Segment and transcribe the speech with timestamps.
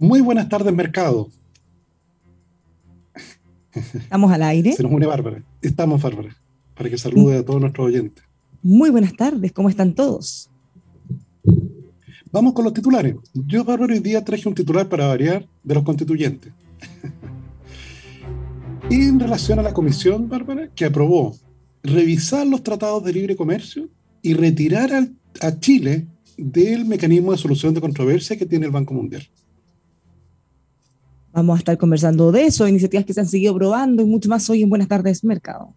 [0.00, 1.28] Muy buenas tardes, mercado.
[3.74, 4.72] Estamos al aire.
[4.72, 5.42] Se nos une Bárbara.
[5.62, 6.36] Estamos, Bárbara,
[6.74, 8.24] para que salude a todos nuestros oyentes.
[8.62, 10.50] Muy buenas tardes, ¿cómo están todos?
[12.32, 13.16] Vamos con los titulares.
[13.32, 16.52] Yo, Bárbara, hoy día traje un titular para variar de los constituyentes.
[18.90, 21.36] en relación a la comisión, Bárbara, que aprobó
[21.82, 23.88] revisar los tratados de libre comercio
[24.22, 24.90] y retirar
[25.40, 29.26] a Chile del mecanismo de solución de controversia que tiene el Banco Mundial.
[31.40, 34.50] Vamos a estar conversando de eso, iniciativas que se han seguido probando y mucho más
[34.50, 35.74] hoy en Buenas tardes, Mercado.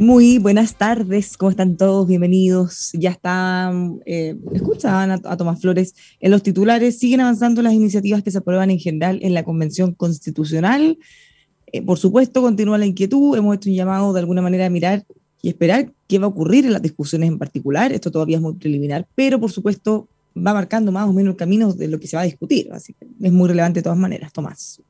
[0.00, 2.08] Muy buenas tardes, ¿cómo están todos?
[2.08, 2.88] Bienvenidos.
[2.94, 6.98] Ya están, eh, escuchan a, Tomás Flores en los titulares.
[6.98, 10.96] Siguen avanzando las iniciativas que se aprueban en general en la Convención Constitucional.
[11.66, 13.36] Eh, por supuesto, continúa la inquietud.
[13.36, 15.04] Hemos hecho un llamado de alguna manera a mirar
[15.42, 17.92] y esperar qué va a ocurrir en las discusiones en particular.
[17.92, 21.74] Esto todavía es muy preliminar, pero por supuesto va marcando más o menos el camino
[21.74, 22.72] de lo que se va a discutir.
[22.72, 24.80] Así que es muy relevante de todas maneras, Tomás.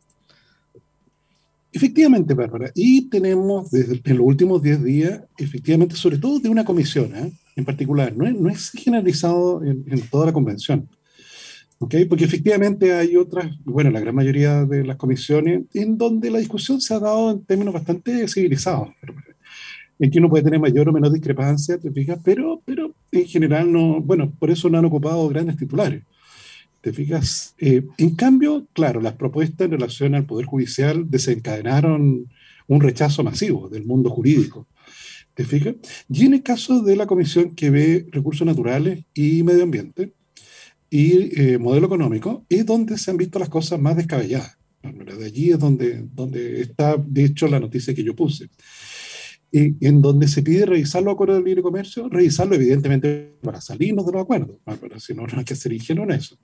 [1.73, 2.71] Efectivamente, Bárbara.
[2.75, 7.33] Y tenemos desde en los últimos 10 días, efectivamente, sobre todo de una comisión ¿eh?
[7.55, 10.89] en particular, no es, no es generalizado en, toda la convención.
[11.79, 12.07] ¿okay?
[12.07, 16.81] Porque efectivamente hay otras, bueno, la gran mayoría de las comisiones, en donde la discusión
[16.81, 18.89] se ha dado en términos bastante civilizados.
[19.99, 23.71] En que uno puede tener mayor o menor discrepancia, te fijas, pero, pero en general
[23.71, 26.03] no, bueno, por eso no han ocupado grandes titulares.
[26.81, 27.55] ¿Te fijas?
[27.59, 32.27] Eh, en cambio, claro, las propuestas en relación al Poder Judicial desencadenaron
[32.67, 34.67] un rechazo masivo del mundo jurídico.
[35.35, 35.75] ¿Te fijas?
[36.09, 40.15] Y en el caso de la comisión que ve recursos naturales y medio ambiente
[40.89, 44.59] y eh, modelo económico, es donde se han visto las cosas más descabelladas.
[44.83, 48.49] De allí es donde, donde está, de hecho, la noticia que yo puse.
[49.53, 54.07] Y en donde se pide revisar los acuerdos de libre comercio, revisarlo evidentemente para salirnos
[54.07, 54.59] de los acuerdos,
[54.99, 56.39] si no, no hay que ser ingenuo en eso.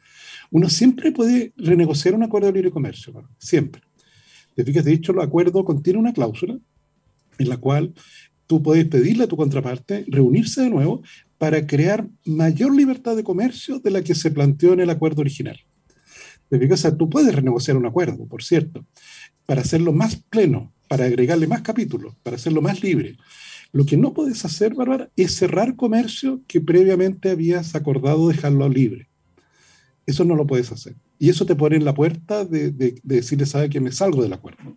[0.50, 3.82] Uno siempre puede renegociar un acuerdo de libre comercio, siempre.
[4.54, 6.58] Te fijas, de hecho, el acuerdo contiene una cláusula
[7.38, 7.92] en la cual
[8.46, 11.02] tú puedes pedirle a tu contraparte reunirse de nuevo
[11.38, 15.58] para crear mayor libertad de comercio de la que se planteó en el acuerdo original.
[16.48, 16.80] ¿Te fijas?
[16.80, 18.86] O sea, tú puedes renegociar un acuerdo, por cierto,
[19.44, 23.16] para hacerlo más pleno, para agregarle más capítulos, para hacerlo más libre.
[23.72, 29.08] Lo que no puedes hacer, Bárbara, es cerrar comercio que previamente habías acordado dejarlo libre.
[30.06, 30.94] Eso no lo puedes hacer.
[31.18, 32.70] Y eso te pone en la puerta de,
[33.02, 34.76] decirle, sabe que me salgo del acuerdo.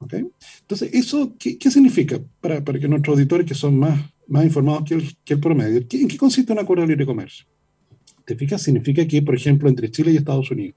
[0.00, 0.26] ¿Okay?
[0.60, 4.94] Entonces, ¿eso qué, significa para, para, que nuestros auditores, que son más, más informados que
[4.94, 7.44] el, que el promedio, ¿en qué consiste un acuerdo de libre comercio?
[8.24, 8.62] ¿Te fijas?
[8.62, 10.76] Significa que, por ejemplo, entre Chile y Estados Unidos,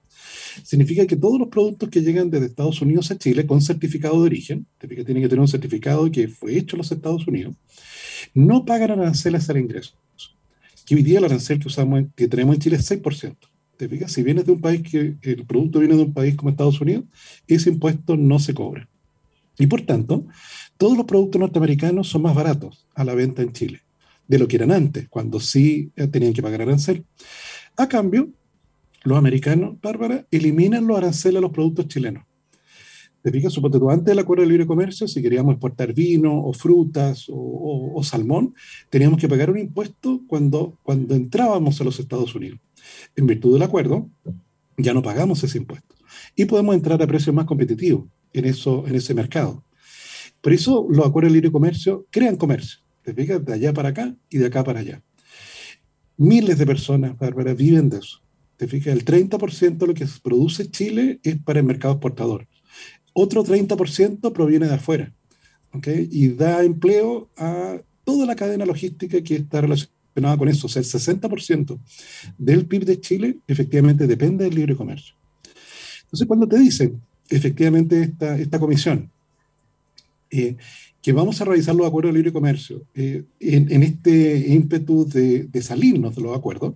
[0.64, 4.28] significa que todos los productos que llegan desde Estados Unidos a Chile con certificado de
[4.28, 5.06] origen, ¿te fijas?
[5.06, 7.56] Tienen que tener un certificado que fue hecho en los Estados Unidos,
[8.34, 9.96] no pagan aranceles al ingreso
[10.92, 13.38] que hoy día el arancel que, usamos, que tenemos en Chile es 6%.
[13.78, 14.12] ¿Te fijas?
[14.12, 17.06] Si vienes de un país que el producto viene de un país como Estados Unidos,
[17.48, 18.90] ese impuesto no se cobra.
[19.58, 20.26] Y por tanto,
[20.76, 23.80] todos los productos norteamericanos son más baratos a la venta en Chile
[24.28, 27.06] de lo que eran antes, cuando sí eh, tenían que pagar arancel.
[27.78, 28.30] A cambio,
[29.04, 32.26] los americanos, Bárbara, eliminan los aranceles a los productos chilenos.
[33.22, 36.54] Te fijas, suponte tú, antes del acuerdo de libre comercio, si queríamos exportar vino o
[36.54, 38.56] frutas o, salmón,
[38.90, 42.60] teníamos que pagar un impuesto cuando, cuando entrábamos a los Estados Unidos.
[43.16, 44.10] En virtud del acuerdo,
[44.78, 45.96] ya no pagamos ese impuesto
[46.36, 49.64] y podemos entrar a precios más competitivos en, eso, en ese mercado.
[50.42, 54.16] Por eso los acuerdos de libre comercio crean comercio, te fijas, de allá para acá
[54.30, 55.04] y de acá para allá.
[56.18, 58.22] Miles de personas, Bárbara, viven de eso.
[58.58, 62.48] Te fijas, el 30% de lo que produce Chile es para el mercado exportador.
[63.14, 65.14] Otro 30% proviene de afuera.
[65.74, 66.08] ¿okay?
[66.12, 70.68] Y da empleo a toda la cadena logística que está relacionada con eso.
[70.68, 71.80] O sea, el 60%
[72.38, 75.16] del PIB de Chile efectivamente depende del libre comercio.
[76.04, 79.10] Entonces, cuando te dicen, efectivamente, esta, esta comisión,
[80.30, 80.56] eh,
[81.02, 85.62] que vamos a revisar los acuerdos de libre comercio eh, en, este ímpetu de, de,
[85.62, 86.76] salirnos de los acuerdos,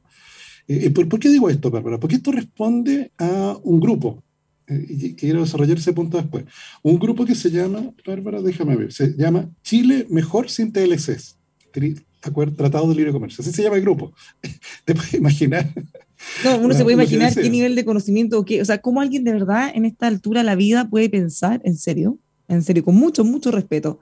[0.68, 2.00] eh, ¿por, qué digo esto, Bárbara?
[2.00, 4.24] Porque esto responde a un grupo,
[4.68, 6.46] y quiero desarrollar ese punto después,
[6.82, 11.38] un grupo que se llama, Bárbara, déjame ver, se llama Chile Mejor sin TLCs,
[12.56, 14.14] Tratado de Libre Comercio, así se llama el grupo.
[14.86, 15.72] Te puedes imaginar
[16.44, 19.24] no, uno se puede imaginar qué nivel de conocimiento, o, qué, o sea, cómo alguien
[19.24, 22.96] de verdad en esta altura de la vida puede pensar, en serio, en serio, con
[22.96, 24.00] mucho, mucho respeto,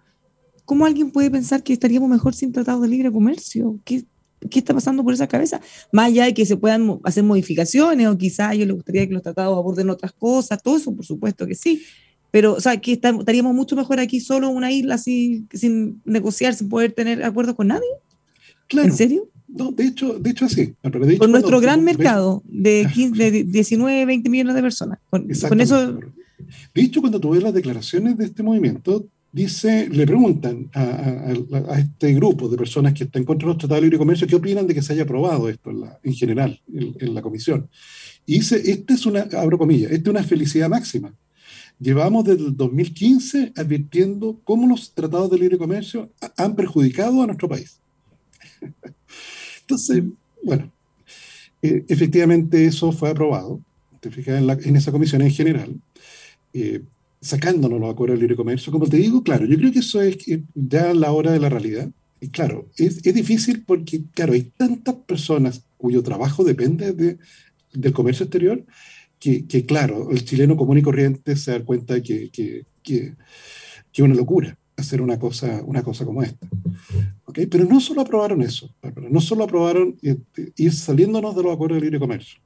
[0.66, 3.80] ¿cómo alguien puede pensar que estaríamos mejor sin tratado de libre comercio?
[3.84, 4.06] ¿Qué,
[4.50, 5.62] ¿Qué está pasando por esa cabeza?
[5.92, 9.14] Más allá de que se puedan hacer modificaciones o quizá a ellos les gustaría que
[9.14, 11.84] los tratados aborden otras cosas, todo eso por supuesto que sí.
[12.32, 16.68] Pero, o sea, que estaríamos mucho mejor aquí solo una isla así, sin negociar, sin
[16.68, 17.88] poder tener acuerdos con nadie.
[18.70, 19.30] ¿En serio?
[19.48, 20.74] No, de hecho, de hecho sí.
[21.20, 25.00] con nuestro gran mercado de, 15, 19, 20 millones de personas.
[25.12, 25.30] Con,
[25.62, 26.00] eso...
[26.74, 31.34] De hecho, cuando tú ves las declaraciones de este movimiento, dice, le preguntan a,
[31.80, 34.76] este grupo de personas que están contra los tratados de libre comercio qué opinan de
[34.76, 35.72] que se haya aprobado esto
[36.04, 37.68] en, general, en, la comisión.
[38.26, 41.14] Y dice, esta es una, abro comillas, esta es una felicidad máxima.
[41.80, 47.50] Llevamos desde el 2015 advirtiendo cómo los tratados de libre comercio han perjudicado a nuestro
[47.50, 47.80] país.
[49.62, 50.04] Entonces,
[50.44, 50.72] bueno,
[51.64, 53.60] eh, efectivamente eso fue aprobado,
[54.00, 55.82] te fijas en, esa comisión en general,
[56.54, 56.84] eh,
[57.24, 58.72] sacándonos los acuerdos de libre comercio.
[58.72, 60.18] Como te digo, claro, yo creo que eso es
[60.54, 61.90] ya la hora de la realidad.
[62.20, 67.18] Y claro, es, difícil porque, claro, hay tantas personas cuyo trabajo depende de,
[67.74, 68.64] del comercio exterior
[69.20, 73.14] que, claro, el chileno común y corriente se da cuenta que, que, que,
[73.92, 76.48] que es una locura hacer una cosa, una cosa como esta.
[77.26, 77.46] ¿Okay?
[77.46, 78.74] Pero no solo aprobaron eso,
[79.10, 82.40] no solo aprobaron ir saliéndonos de los acuerdos de libre comercio,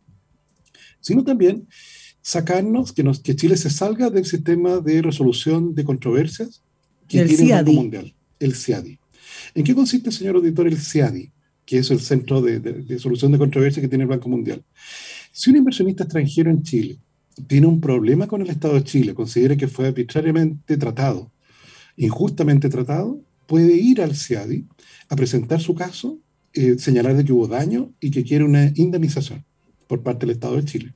[1.00, 1.68] sino también
[2.28, 6.62] sacarnos, que, nos, que Chile se salga del sistema de resolución de controversias
[7.08, 9.00] que tiene el Banco Mundial, el CIADI.
[9.56, 11.32] ¿En qué consiste, señor auditor, el CIADI,
[11.66, 14.62] que es el centro de, de, de solución de controversias que tiene el Banco Mundial?
[15.32, 16.98] Si un inversionista extranjero en Chile
[17.48, 21.32] tiene un problema con el Estado de Chile, considera que fue arbitrariamente tratado
[21.98, 24.66] injustamente tratado, puede ir al CIADI
[25.10, 26.20] a presentar su caso,
[26.54, 29.44] eh, señalar de que hubo daño y que quiere una indemnización
[29.88, 30.94] por parte del Estado de Chile.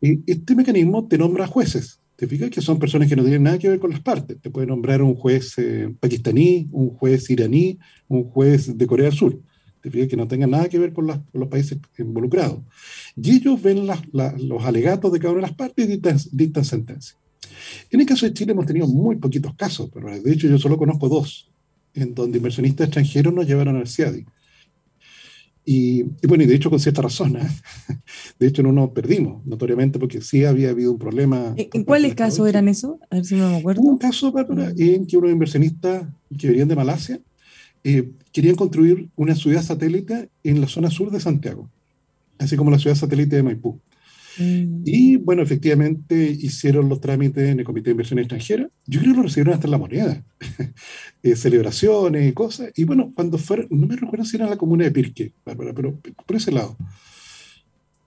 [0.00, 3.68] Este mecanismo te nombra jueces, te fijas que son personas que no tienen nada que
[3.68, 4.38] ver con las partes.
[4.42, 9.14] Te puede nombrar un juez eh, pakistaní, un juez iraní, un juez de Corea del
[9.14, 9.40] Sur.
[9.80, 12.60] Te fijas que no tengan nada que ver con, los países involucrados.
[13.16, 17.16] Y ellos ven los alegatos de cada una de las partes y dictan, dictan sentencia.
[17.90, 20.76] En el caso de Chile hemos tenido muy poquitos casos, pero de hecho yo solo
[20.76, 21.50] conozco dos,
[21.94, 24.26] en donde inversionistas extranjeros nos llevaron al CIADI.
[25.64, 27.48] Y, bueno, y de hecho con cierta razón, ¿eh?
[28.38, 31.54] de hecho no nos perdimos, notoriamente, porque sí había habido un problema.
[31.56, 32.98] ¿En cuáles casos eran eso?
[33.10, 33.82] A ver si me acuerdo.
[33.82, 37.20] un caso, Bárbara, en que unos inversionistas que venían de Malasia
[37.84, 41.68] eh, querían construir una ciudad satélite en la zona sur de Santiago,
[42.38, 43.78] así como la ciudad satélite de Maipú.
[44.40, 44.82] Mm.
[44.84, 48.68] Y bueno, efectivamente hicieron los trámites en el Comité de Inversión Extranjera.
[48.86, 50.22] Yo creo que lo recibieron hasta en la moneda.
[51.22, 52.72] Eh, celebraciones y cosas.
[52.74, 56.00] Y bueno, cuando fueron, no me recuerdo si era la comuna de Pirque, Bárbara, pero
[56.26, 56.78] por ese lado.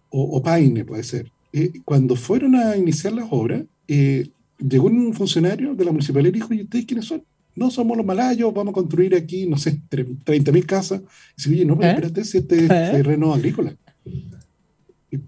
[0.10, 1.32] O, Paine puede ser.
[1.52, 6.40] Eh, cuando fueron a iniciar las obras, eh, llegó un funcionario de la municipalidad y
[6.40, 7.24] dijo, ¿y ustedes quiénes son?
[7.56, 11.02] No somos los malayos, vamos a construir aquí, no sé, 30.000 casas.
[11.02, 11.06] Y
[11.38, 13.76] dice, oye, no, pero espérate, si este es terreno agrícola.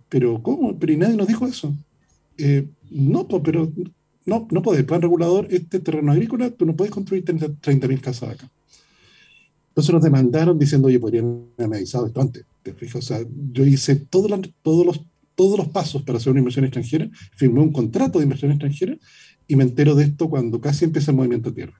[0.09, 0.77] Pero ¿cómo?
[0.77, 1.73] Pero y nadie nos dijo eso.
[2.37, 3.71] Eh, no, pero
[4.25, 4.83] no, no puedes.
[4.83, 8.51] Plan regulador, este terreno agrícola, tú no puedes construir 30.000 casas acá.
[9.69, 12.45] Entonces nos demandaron diciendo, oye, podrían haberme avisado esto antes.
[12.63, 12.95] ¿Te fijas?
[12.95, 13.19] O sea,
[13.51, 14.39] yo hice todos los,
[15.35, 18.97] todos los pasos para hacer una inversión extranjera, firmé un contrato de inversión extranjera
[19.47, 21.79] y me entero de esto cuando casi empieza el movimiento tierra.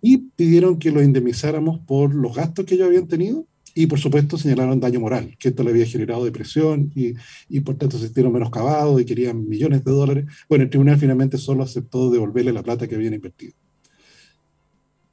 [0.00, 4.36] Y pidieron que lo indemnizáramos por los gastos que ellos habían tenido Y por supuesto
[4.36, 7.14] señalaron daño moral, que esto le había generado depresión y,
[7.48, 10.26] y por tanto se sintieron menoscabados y querían millones de dólares.
[10.48, 13.54] Bueno, el tribunal finalmente solo aceptó devolverle la plata que habían invertido.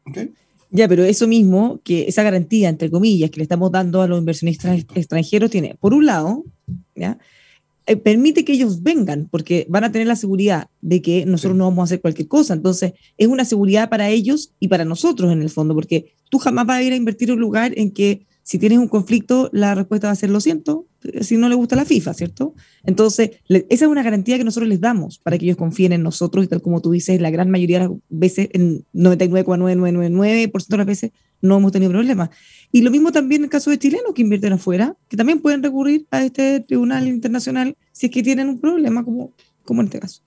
[0.06, 0.32] ¿Okay?
[0.72, 4.20] Ya, pero eso mismo, que esa garantía, entre comillas, que le estamos dando a los
[4.20, 6.44] inversionistas extranjeros, tiene, por un lado,
[6.96, 7.18] ¿ya?
[7.88, 11.64] Eh, permite que ellos vengan, porque van a tener la seguridad de que nosotros no
[11.64, 12.54] vamos a hacer cualquier cosa.
[12.54, 16.68] Entonces, es una seguridad para ellos y para nosotros en el fondo, porque tú jamás
[16.68, 19.76] vas a ir a invertir en un lugar en que si tienes un conflicto, la
[19.76, 20.88] respuesta va a ser lo siento,
[21.22, 22.56] si no le gusta la FIFA, ¿cierto?
[22.84, 26.44] Entonces, esa es una garantía que nosotros les damos para que ellos confíen en nosotros
[26.44, 30.88] y tal como tú dices, la gran mayoría de las veces, en 99,9999% de las
[30.88, 31.12] veces,
[31.44, 32.32] no hemos tenido problemas.
[32.72, 35.62] Y lo mismo también en el caso de chilenos que invierten afuera, que también pueden
[35.62, 39.32] recurrir a este tribunal internacional si es que tienen un problema, como,
[39.64, 40.24] como en este caso.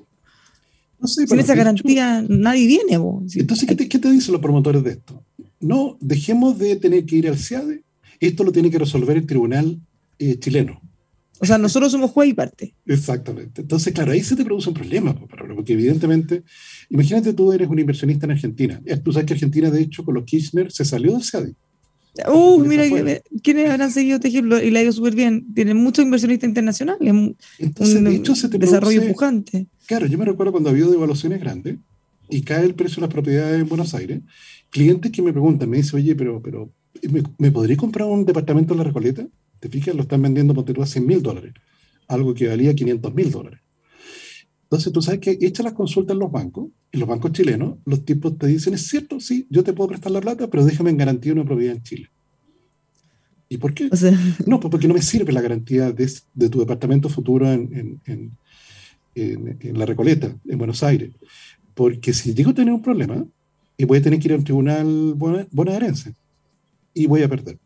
[1.00, 2.98] No sé, Sin esa garantía nadie viene.
[2.98, 3.34] Vos.
[3.34, 5.24] Entonces, ¿qué te, ¿qué te, dicen los promotores de esto?
[5.58, 7.82] No, dejemos de tener que ir al CIADE
[8.26, 9.80] esto lo tiene que resolver el tribunal
[10.18, 10.80] eh, chileno.
[11.40, 12.74] O sea, nosotros somos juez y parte.
[12.86, 13.62] Exactamente.
[13.62, 16.44] Entonces, claro, ahí se te produce un problema, porque evidentemente,
[16.88, 18.80] imagínate tú eres un inversionista en Argentina.
[19.02, 21.56] Tú sabes que Argentina, de hecho, con los Kirchner se salió del SADI.
[22.28, 22.84] Uh, mira,
[23.42, 24.62] ¿quiénes habrán seguido este ejemplo?
[24.62, 25.52] Y le ha ido súper bien.
[25.52, 27.12] Tienen muchos inversionistas internacionales.
[27.58, 29.66] Entonces, un de hecho, se te desarrollo pujante.
[29.86, 31.76] Claro, yo me recuerdo cuando ha habido devaluaciones grandes
[32.28, 34.20] y cae el precio de las propiedades en Buenos Aires,
[34.70, 36.72] clientes que me preguntan, me dicen, oye, pero, pero
[37.10, 39.26] ¿me, ¿me podría comprar un departamento en la Recoleta?
[39.60, 39.94] ¿Te fijas?
[39.94, 41.54] Lo están vendiendo por a 100 mil dólares,
[42.08, 43.60] algo que valía 500 mil dólares.
[44.64, 48.04] Entonces, tú sabes que echas las consultas en los bancos, en los bancos chilenos, los
[48.04, 50.96] tipos te dicen, es cierto, sí, yo te puedo prestar la plata, pero déjame en
[50.96, 52.08] garantía una propiedad en Chile.
[53.48, 53.90] ¿Y por qué?
[54.46, 58.38] no, pues porque no me sirve la garantía de, de tu departamento futuro en, en,
[59.14, 61.10] en, en, la Recoleta, en Buenos Aires.
[61.74, 63.26] Porque si llego a tener un problema,
[63.76, 65.14] y voy a tener que ir a un tribunal
[65.50, 66.14] bonaerense,
[66.94, 67.58] y voy a perder.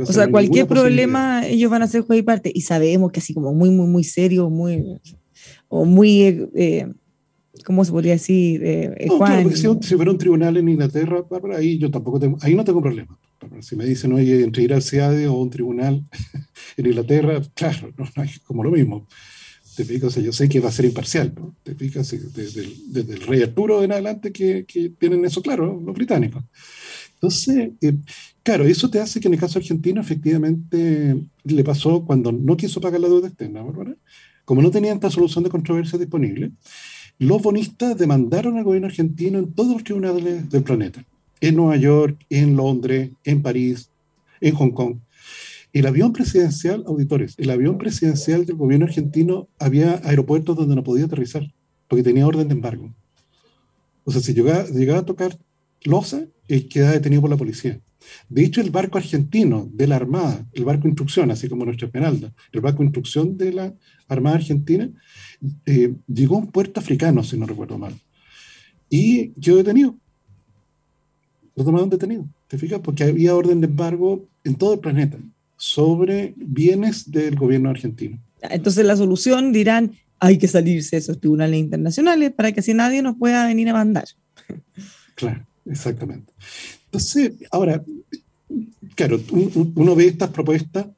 [0.00, 2.52] O sea, cualquier problema ellos van a ser juez y parte.
[2.54, 5.00] Y sabemos que así como muy, muy, muy serio, muy,
[5.68, 6.86] o muy, eh,
[7.64, 8.62] ¿cómo se podría decir?
[8.64, 9.08] Eh,
[9.80, 11.24] si, fuera un tribunal en Inglaterra,
[11.56, 13.18] ahí yo tampoco tengo, ahí no tengo problema.
[13.60, 16.06] Si me dicen, oye, entre ir al CIADE o un tribunal
[16.76, 19.08] en Inglaterra, claro, no, es como lo mismo.
[19.76, 21.54] Te fijas, yo sé que va a ser imparcial, ¿no?
[21.62, 22.62] Te fijas, desde,
[22.94, 26.44] el, rey Arturo en adelante que, que tienen eso claro, los británicos.
[27.14, 27.94] Entonces, eh,
[28.42, 32.80] claro, eso te hace que en el caso argentino efectivamente le pasó cuando no quiso
[32.80, 33.96] pagar la deuda externa, ¿verdad?
[34.44, 36.52] Como no tenían esta solución de controversia disponible,
[37.18, 41.04] los bonistas demandaron al gobierno argentino en todos los tribunales del planeta,
[41.40, 43.88] en Nueva York, en Londres, en París,
[44.40, 44.96] en Hong Kong.
[45.74, 51.06] El avión presidencial, auditores, el avión presidencial del gobierno argentino había aeropuertos donde no podía
[51.06, 51.52] aterrizar,
[51.88, 52.94] porque tenía orden de embargo.
[54.04, 55.36] O sea, si llegaba, llegaba a tocar
[55.82, 57.80] losa, y queda detenido por la policía.
[58.28, 62.32] De hecho, el barco argentino de la Armada, el barco instrucción, así como nuestra Esmeralda,
[62.52, 63.74] el barco instrucción de la
[64.06, 64.88] Armada Argentina,
[65.66, 67.94] eh, llegó a un puerto africano, si no recuerdo mal,
[68.88, 69.96] y quedó detenido.
[71.56, 72.78] Lo tomaron detenido, ¿te fijas?
[72.78, 75.18] Porque había orden de embargo en todo el planeta
[75.64, 78.18] sobre bienes del gobierno argentino.
[78.42, 83.02] Entonces la solución dirán, hay que salirse de esos tribunales internacionales para que así nadie
[83.02, 84.04] nos pueda venir a mandar.
[85.16, 85.46] Claro.
[85.64, 86.32] Exactamente.
[86.86, 87.82] Entonces, ahora,
[88.96, 89.20] claro,
[89.76, 90.88] uno ve estas propuestas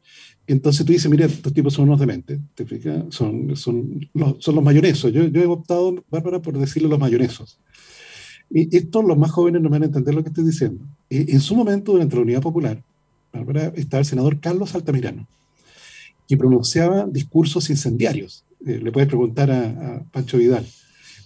[0.46, 3.04] entonces tú dices, mira, estos tipos son unos dementes, ¿te fijas?
[3.10, 5.12] Son, son, los, son los mayonesos.
[5.12, 7.58] Yo, yo he optado, Bárbara, por decirle los mayonesos.
[8.48, 10.84] Y estos, los más jóvenes, no van a entender lo que estoy diciendo.
[11.10, 12.80] Y en su momento, durante la Unidad Popular,
[13.36, 15.28] Bárbara, estaba el senador Carlos Altamirano,
[16.28, 18.44] que pronunciaba discursos incendiarios.
[18.66, 20.66] Eh, le puedes preguntar a, a Pancho Vidal.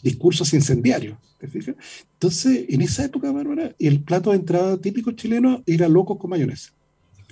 [0.02, 6.19] Discursos incendiarios entonces, en esa época, Bárbara, el plato de entrada típico chileno era loco
[6.19, 6.73] con mayonesa.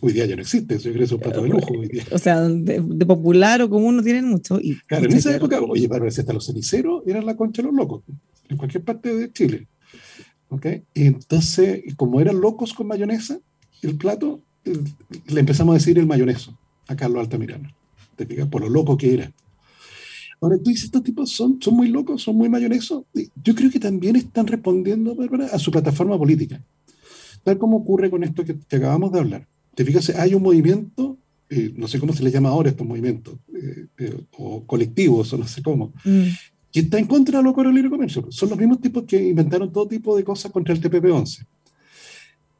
[0.00, 1.74] Hoy día ya no existe, eso es un plato de lujo.
[2.12, 4.58] O sea, de, popular o común no tienen mucho.
[4.60, 7.68] Y, claro, en esa época, oye, Bárbara, si hasta los ceniceros eran la concha de
[7.68, 8.02] los locos,
[8.48, 9.66] en cualquier parte de Chile.
[10.50, 10.84] ¿Okay?
[10.94, 13.38] entonces, como eran locos con mayonesa,
[13.82, 14.40] el plato,
[15.26, 16.56] le empezamos a decir el mayoneso
[16.86, 17.70] a Carlos Altamirano,
[18.16, 18.48] ¿te fijas?
[18.48, 19.32] Por lo loco que era.
[20.40, 23.04] Ahora, tú dices, estos tipos son, son muy locos, son muy mayonesos.
[23.42, 25.16] Yo creo que también están respondiendo,
[25.52, 26.62] a su plataforma política.
[27.42, 29.48] Tal como ocurre con esto que, acabamos de hablar.
[29.74, 31.18] Te fijas, hay un movimiento,
[31.50, 35.38] eh, no sé cómo se le llama ahora estos movimientos, eh, eh, o colectivos, o
[35.38, 36.22] no sé cómo, mm.
[36.72, 38.26] que está en contra de lo el libre comercio.
[38.30, 41.46] Son los mismos tipos que inventaron todo tipo de cosas contra el TPP-11.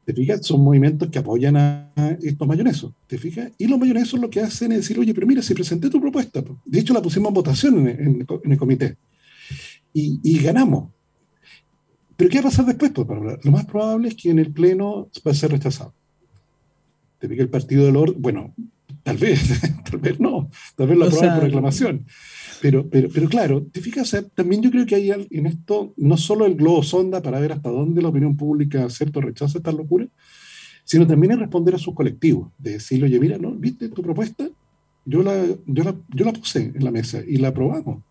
[0.08, 0.46] ¿Te fijas?
[0.46, 2.94] Son movimientos que apoyan a, estos mayonesos.
[3.06, 3.52] ¿Te fijas?
[3.58, 6.42] Y los mayonesos lo que hacen es decir, oye, pero mira, si presenté tu propuesta,
[6.64, 8.96] de hecho la pusimos en votación en, el comité
[9.92, 10.88] y, ganamos.
[12.16, 12.90] Pero ¿qué va a pasar después?
[12.92, 13.06] Pues,
[13.44, 15.92] lo más probable es que en el Pleno va a ser rechazado.
[17.18, 18.54] Te pica el partido del orden, bueno,
[19.02, 19.60] tal vez,
[19.90, 22.06] tal vez no, tal vez lo aprueban por reclamación.
[22.60, 26.46] Pero, pero, pero claro, te fijas, también yo creo que hay en esto no solo
[26.46, 30.06] el globo sonda para ver hasta dónde la opinión pública acepta o rechaza esta locura,
[30.84, 33.52] sino también es responder a sus colectivos, de decirle, oye, mira, ¿no?
[33.52, 34.48] ¿viste tu propuesta?
[35.04, 38.02] Yo la, yo la, yo la puse en la mesa y la aprobamos.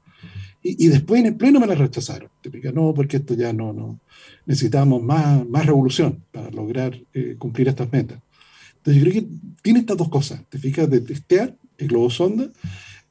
[0.64, 2.30] Y, y, después en el pleno me la rechazaron.
[2.42, 4.00] Te pica, no, porque esto ya no, no.
[4.46, 8.20] Necesitamos más, más revolución para lograr eh, cumplir estas metas.
[8.78, 9.28] Entonces yo creo que
[9.62, 10.42] tiene estas dos cosas.
[10.50, 12.50] Te fijas de testear el globo sonda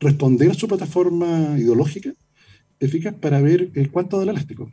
[0.00, 2.12] responder a su plataforma ideológica,
[2.80, 4.70] eficaz para ver eh, cuánto da el elástico,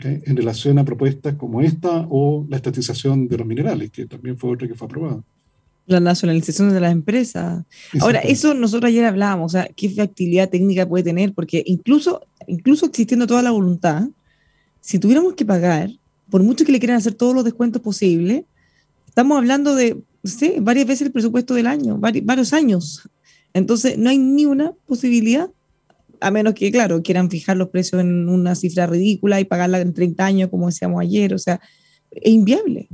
[0.00, 4.50] en relación a propuestas como esta o la estatización de los minerales, que también fue
[4.50, 5.22] otra que fue aprobada.
[5.86, 7.64] La nacionalización de las empresas.
[8.00, 12.86] Ahora, eso nosotros ayer hablábamos, o sea, qué factibilidad técnica puede tener, porque incluso, incluso
[12.86, 14.08] existiendo toda la voluntad,
[14.80, 15.90] si tuviéramos que pagar,
[16.30, 18.44] por mucho que le quieran hacer todos los descuentos posibles,
[19.06, 19.98] estamos hablando de,
[20.60, 23.08] varias veces el presupuesto del año, varios años.
[23.54, 25.50] Entonces, no hay ni una posibilidad,
[26.20, 29.92] a menos que, claro, quieran fijar los precios en una cifra ridícula y pagarla en
[29.92, 31.60] 30 años, como decíamos ayer, o sea,
[32.10, 32.88] es inviable.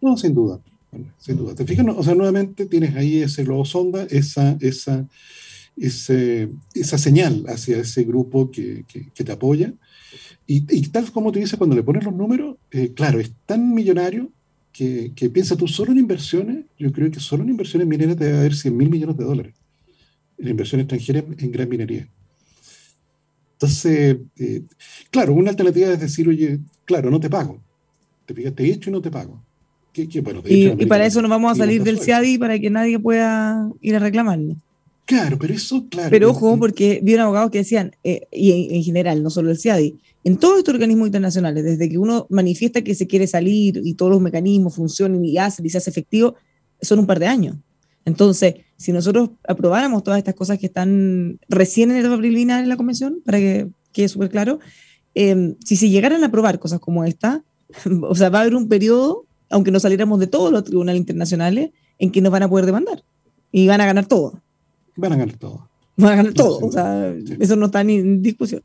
[0.00, 0.60] No, sin duda,
[1.18, 1.54] sin duda.
[1.54, 5.06] Te fijas, o sea, nuevamente tienes ahí ese globo sonda, esa, esa,
[5.76, 9.72] esa señal hacia ese grupo que, que, te apoya.
[10.46, 14.30] Y, tal como te dice, cuando le pones los números, eh, claro, es tan millonario
[14.74, 18.24] que, que, piensa tú solo en inversiones, yo creo que solo en inversiones mineras te
[18.24, 19.54] debe haber 100 mil millones de dólares
[20.36, 22.08] en inversión extranjera en gran minería.
[23.52, 24.62] Entonces, eh,
[25.10, 27.60] claro, una alternativa es decir, oye, claro, no te pago.
[28.26, 29.40] Te picaste hecho y no te pago.
[30.22, 33.70] bueno, y, y, para eso nos vamos a salir del CIADI para que nadie pueda
[33.80, 34.56] ir a reclamarle.
[35.06, 36.10] Claro, pero eso, claro.
[36.10, 39.50] Pero ojo, porque vi un abogado que decían, eh, y en, en, general, no solo
[39.50, 43.80] el CIADI, en todos estos organismos internacionales, desde que uno manifiesta que se quiere salir
[43.84, 46.34] y todos los mecanismos funcionan y hacen y se hace efectivo,
[46.80, 47.56] son un par de años.
[48.06, 52.76] Entonces, si nosotros aprobáramos todas estas cosas que están recién en etapa preliminar en la
[52.76, 54.60] convención, para que quede súper claro,
[55.14, 57.44] em, si se llegaran a aprobar cosas como esta,
[58.02, 61.70] o sea, va a haber un periodo, aunque no saliéramos de todos los tribunales internacionales,
[61.98, 63.04] en que nos van a poder demandar
[63.52, 64.42] y van a ganar todo.
[64.96, 65.68] Van a ganar todo.
[65.96, 68.62] Van a ganar todo, o sea, eso no está ni en discusión.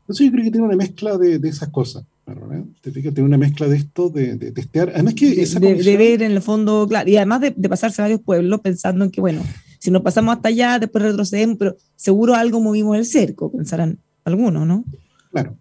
[0.00, 2.04] Entonces yo creo que tiene una mezcla de, de esas cosas.
[2.26, 2.64] ¿verdad?
[2.80, 4.90] Te fijas, tiene una mezcla de esto, de, de testear.
[4.94, 8.00] Además que esa de, de, ver en el fondo, claro, y además de, de, pasarse
[8.00, 9.42] a varios pueblos pensando en que, bueno,
[9.78, 14.66] si nos pasamos hasta allá, después retrocedemos, pero seguro algo movimos el cerco, pensarán algunos,
[14.66, 14.84] ¿no?
[15.30, 15.56] Claro.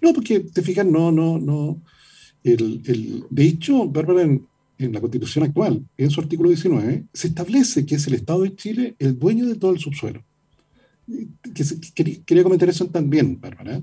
[0.00, 1.80] No, porque te fijas, no, no, no.
[2.44, 4.46] El, el, de hecho, Bárbara, en,
[4.78, 8.54] en la constitución actual, en su artículo 19, se establece que es el Estado de
[8.54, 10.24] Chile el dueño de todo el subsuelo
[11.94, 13.82] que, quería comentar eso también, Bárbara,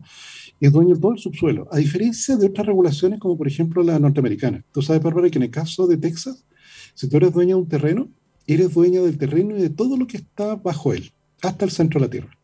[0.59, 3.99] es dueño de todo el subsuelo, a diferencia de otras regulaciones como por ejemplo la
[3.99, 4.63] norteamericana.
[4.71, 6.45] Tú sabes, Bárbara, que en el caso de Texas,
[6.93, 8.09] si tú eres dueño de un terreno,
[8.45, 11.99] eres dueño del terreno y de todo lo que está bajo él, hasta el centro
[11.99, 12.37] de la tierra.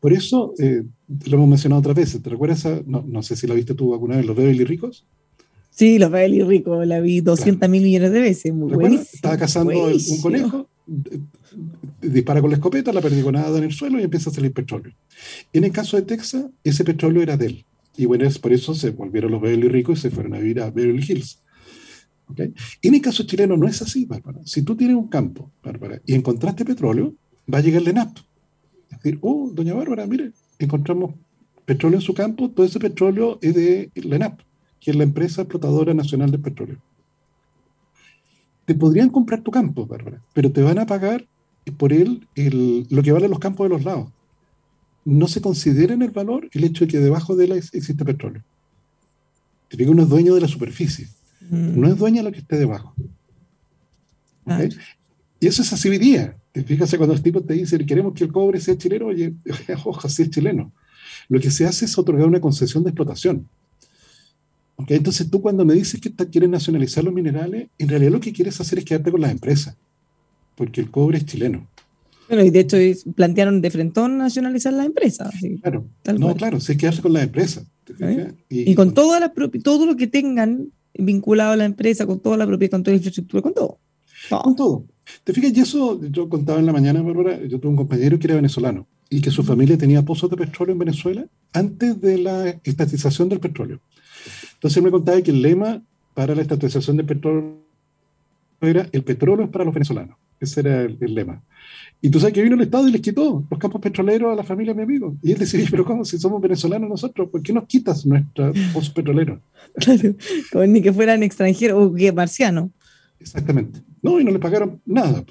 [0.00, 0.82] Por eso, eh,
[1.26, 2.66] lo hemos mencionado otras veces, ¿te recuerdas?
[2.86, 5.06] no, no, sé si la viste tú alguna vez, los Beverly Ricos.
[5.70, 10.20] Sí, los Beverly Ricos, la vi 200 mil millones de veces, muy Estaba cazando un
[10.20, 10.68] conejo,
[12.02, 14.92] dispara con la escopeta, la perdigonada en el suelo y empieza a salir petróleo.
[15.52, 17.64] En el caso de Texas, ese petróleo era de él.
[17.96, 20.60] Y bueno, es por eso se volvieron los Beverly ricos y se fueron a vivir
[20.60, 21.42] a Beverly Hills.
[22.28, 22.52] ¿Okay?
[22.82, 24.40] En el caso chileno no es así, Bárbara.
[24.44, 27.14] Si tú tienes un campo, Bárbara, y encontraste petróleo,
[27.52, 28.18] va a llegar el ENAP.
[28.90, 31.14] Es decir, oh, doña Bárbara, mire, encontramos
[31.64, 34.40] petróleo en su campo, todo ese petróleo es de la ENAP,
[34.80, 36.78] que es la empresa explotadora nacional de petróleo.
[38.64, 41.26] Te podrían comprar tu campo, Bárbara, pero te van a pagar
[41.76, 44.10] por él el, lo que vale los campos de los lados.
[45.04, 48.42] No se considera en el valor el hecho de que debajo de él existe petróleo.
[49.68, 51.08] Te digo, uno es dueño de la superficie,
[51.48, 51.80] mm.
[51.80, 52.94] no es dueño de lo que esté debajo.
[55.38, 56.36] Y eso es así hoy día.
[56.52, 59.34] Fíjate cuando los tipos te dicen, queremos que el cobre sea chileno, oye,
[59.84, 60.72] ojo, sí es chileno.
[61.28, 63.48] Lo que se hace es otorgar una concesión de explotación.
[64.82, 64.96] ¿Okay?
[64.96, 68.60] Entonces tú cuando me dices que quieres nacionalizar los minerales, en realidad lo que quieres
[68.60, 69.76] hacer es quedarte con las empresas
[70.60, 71.66] porque el cobre es chileno.
[72.28, 72.76] Bueno, y de hecho
[73.16, 75.30] plantearon de frentón nacionalizar la empresa.
[75.62, 75.86] Claro,
[76.18, 77.64] no, claro, se quedarse con la empresa.
[77.98, 78.30] ¿Eh?
[78.50, 79.32] Y, con, toda la
[79.64, 82.98] todo lo que tengan vinculado a la empresa, con toda la propiedad, con toda la
[82.98, 83.78] infraestructura, con todo.
[84.28, 84.84] Con todo.
[85.24, 85.56] ¿Te fijas?
[85.56, 88.86] Y eso yo contaba en la mañana, Bárbara, yo tuve un compañero que era venezolano
[89.08, 93.40] y que su familia tenía pozos de petróleo en Venezuela antes de la estatización del
[93.40, 93.80] petróleo.
[94.54, 95.82] Entonces él me contaba que el lema
[96.14, 97.58] para la estatización del petróleo
[98.60, 100.16] era el petróleo es para los venezolanos.
[100.38, 101.42] Ese era el, lema.
[102.00, 104.42] Y tú sabes que vino el Estado y les quitó los campos petroleros a la
[104.42, 105.16] familia de mi amigo.
[105.22, 106.04] Y él decía, pero ¿cómo?
[106.04, 109.38] Si somos venezolanos nosotros, ¿por qué nos quitas nuestros pozos petroleros?
[109.74, 110.14] Claro,
[110.50, 112.70] como ni que fueran extranjeros o que marcianos.
[113.18, 113.80] Exactamente.
[114.02, 115.22] No, y no le pagaron nada,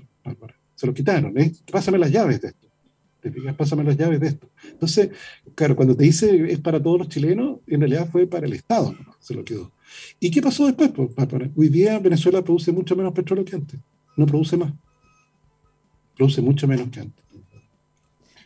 [0.75, 1.37] se lo quitaron.
[1.37, 1.51] ¿eh?
[1.71, 2.68] Pásame las llaves de esto.
[3.21, 3.55] ¿Te fijas?
[3.55, 4.49] Pásame las llaves de esto.
[4.71, 5.09] Entonces,
[5.55, 8.95] claro, cuando te dice es para todos los chilenos, en realidad fue para el Estado,
[9.19, 9.71] se lo quedó.
[10.19, 10.91] ¿Y qué pasó después?
[10.91, 11.09] Pues,
[11.55, 13.79] hoy día Venezuela produce mucho menos petróleo que antes.
[14.15, 14.73] No produce más.
[16.15, 17.23] Produce mucho menos que antes.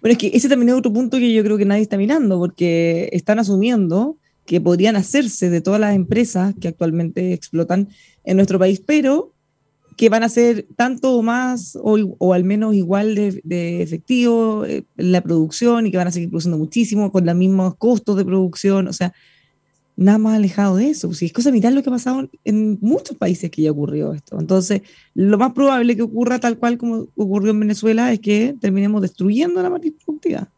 [0.02, 2.38] Bueno, es que ese también es otro punto que yo creo que nadie está mirando,
[2.38, 7.88] porque están asumiendo que podrían hacerse de todas las empresas que actualmente explotan
[8.26, 9.33] en nuestro país, pero
[9.96, 15.22] que van a ser tanto o más o, al menos igual de, efectivo en la
[15.22, 18.88] producción y que van a seguir produciendo muchísimo con los mismos costos de producción.
[18.88, 19.14] O sea,
[19.96, 21.14] nada más alejado de eso.
[21.14, 24.40] Si es cosa mirar lo que ha pasado en muchos países que ya ocurrió esto.
[24.40, 24.82] Entonces,
[25.14, 29.62] lo más probable que ocurra tal cual como ocurrió en Venezuela es que terminemos destruyendo
[29.62, 30.50] la matriz productiva.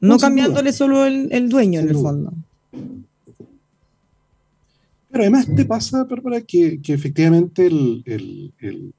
[0.00, 2.32] No, cambiándole solo el, dueño en el fondo.
[5.10, 8.92] Pero además te pasa, para que, que efectivamente el,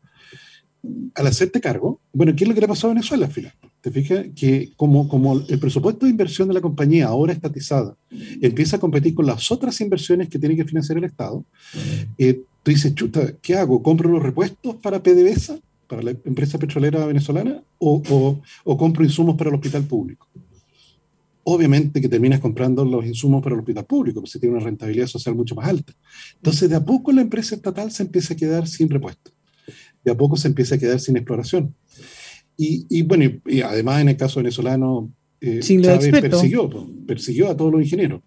[1.16, 3.54] al hacerte cargo, bueno, ¿qué es lo que le pasó a Venezuela al final?
[3.82, 7.96] Te fijas que como, como el presupuesto de inversión de la compañía ahora estatizada
[8.42, 11.44] empieza a competir con las otras inversiones que tiene que financiar el Estado,
[12.18, 13.82] eh, tú dices, chuta, ¿qué hago?
[13.84, 19.36] ¿Compro los repuestos para PDVSA, para la empresa petrolera venezolana, o, o, o compro insumos
[19.36, 20.28] para el hospital público?
[21.50, 25.08] Obviamente que terminas comprando los insumos para el hospital público, porque se tiene una rentabilidad
[25.08, 25.94] social mucho más alta.
[26.36, 29.32] Entonces, de a poco la empresa estatal se empieza a quedar sin repuesto.
[30.04, 31.76] De a poco se empieza a quedar sin exploración.
[32.62, 36.70] Y, bueno, y, además en el caso venezolano, eh, Chávez persiguió,
[37.08, 38.22] persiguió a todos los ingenieros.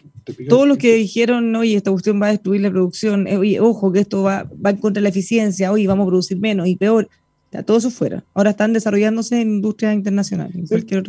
[0.49, 3.93] Todos los que dijeron, oye, esta cuestión va a destruir la producción, eh, oye, ojo,
[3.93, 6.77] que esto va, va en contra de la eficiencia, oye, vamos a producir menos y
[6.77, 7.11] peor.
[7.53, 8.25] Ya, todo eso fuera.
[8.33, 10.51] Ahora están desarrollándose en industria internacional.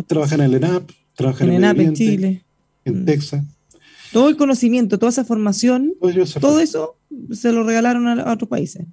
[0.06, 2.46] Trabajan en el ENAP, trabajan en, en, en Chile,
[2.86, 3.06] en mm.
[3.06, 3.44] Texas.
[4.12, 5.94] Todo el conocimiento, toda esa formación,
[6.40, 6.98] todo eso
[7.32, 8.86] se lo regalaron a, otros países.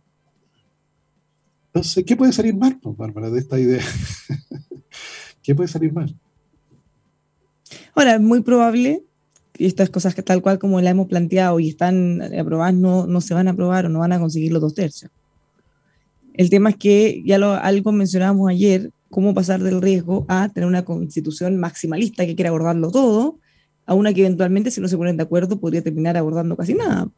[1.66, 3.84] Entonces, ¿qué puede salir mal, pues, Bárbara, de esta idea?
[5.42, 6.16] ¿Qué puede salir mal?
[7.94, 9.04] Ahora, es muy probable
[9.52, 13.20] que estas cosas que tal cual como la hemos planteado y están aprobadas no, no
[13.20, 15.12] se van a aprobar o no van a conseguir los dos tercios.
[16.34, 20.68] El tema es que, ya lo, algo mencionábamos ayer, cómo pasar del riesgo a tener
[20.68, 23.38] una constitución maximalista que quiere abordarlo todo,
[23.84, 27.10] a una que eventualmente, si no se ponen de acuerdo, podría terminar abordando casi nada.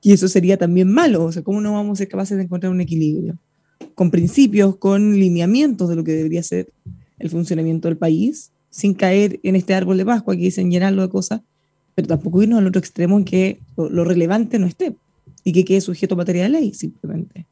[0.00, 2.72] Y eso sería también malo, o sea, ¿cómo no vamos a ser capaces de encontrar
[2.72, 3.38] un equilibrio?
[3.94, 6.72] Con principios, con lineamientos de lo que debería ser
[7.18, 11.08] el funcionamiento del país, sin caer en este árbol de Pascua que dicen llenarlo de
[11.08, 11.40] cosas,
[11.94, 14.96] pero tampoco irnos al otro extremo en que lo, lo relevante no esté
[15.44, 17.46] y que quede sujeto a materia de ley, simplemente.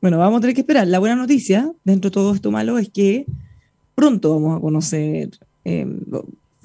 [0.00, 0.86] Bueno, vamos a tener que esperar.
[0.86, 3.26] La buena noticia, dentro de todo esto malo, es que
[3.96, 5.30] pronto vamos a conocer
[5.64, 5.86] eh,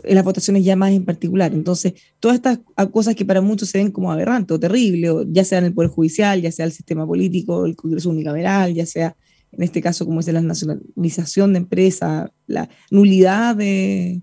[0.04, 1.52] las votaciones ya más en particular.
[1.52, 2.60] Entonces, todas estas
[2.92, 5.90] cosas que para muchos se ven como aberrantes o terribles, ya sea en el Poder
[5.90, 9.16] Judicial, ya sea el sistema político, el Congreso unicameral, ya sea
[9.52, 14.22] en este caso como es la nacionalización de empresas, la nulidad de,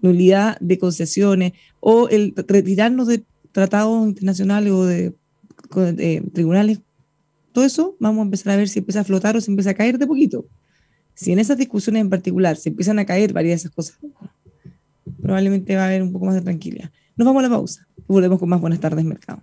[0.00, 5.14] nulidad de concesiones o el retirarnos de tratados internacionales o de
[6.32, 6.80] tribunales
[7.54, 9.74] todo eso vamos a empezar a ver si empieza a flotar o si empieza a
[9.74, 10.44] caer de poquito.
[11.14, 13.96] Si en esas discusiones en particular se empiezan a caer varias de esas cosas,
[15.22, 16.90] probablemente va a haber un poco más de tranquilidad.
[17.14, 19.40] Nos vamos a la pausa y volvemos con más buenas tardes, mercado.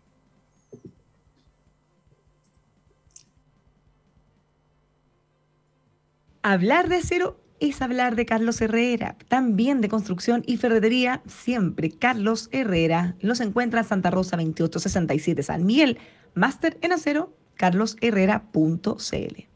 [6.41, 12.50] Hablar de acero es hablar de Carlos Herrera, también de construcción y ferretería, siempre Carlos
[12.52, 13.15] Herrera.
[13.21, 15.97] Los encuentra en Santa Rosa 2867 San Miguel,
[16.34, 19.47] máster en acero carlosherrera.cl.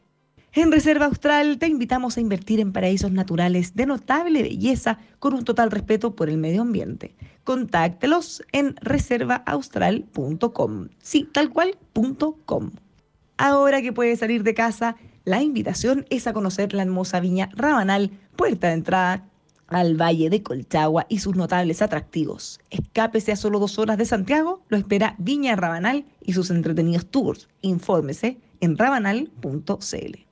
[0.52, 5.42] En Reserva Austral te invitamos a invertir en paraísos naturales de notable belleza con un
[5.44, 7.16] total respeto por el medio ambiente.
[7.42, 10.88] Contáctelos en reservaaustral.com.
[11.02, 11.76] Sí, tal cual,
[12.44, 12.70] .com.
[13.38, 18.12] Ahora que puedes salir de casa, la invitación es a conocer la hermosa viña Rabanal,
[18.36, 19.24] puerta de entrada
[19.68, 22.60] al Valle de Colchagua y sus notables atractivos.
[22.70, 27.48] Escápese a solo dos horas de Santiago, lo espera Viña Rabanal y sus entretenidos tours.
[27.62, 30.26] Infórmese en rabanal.cl.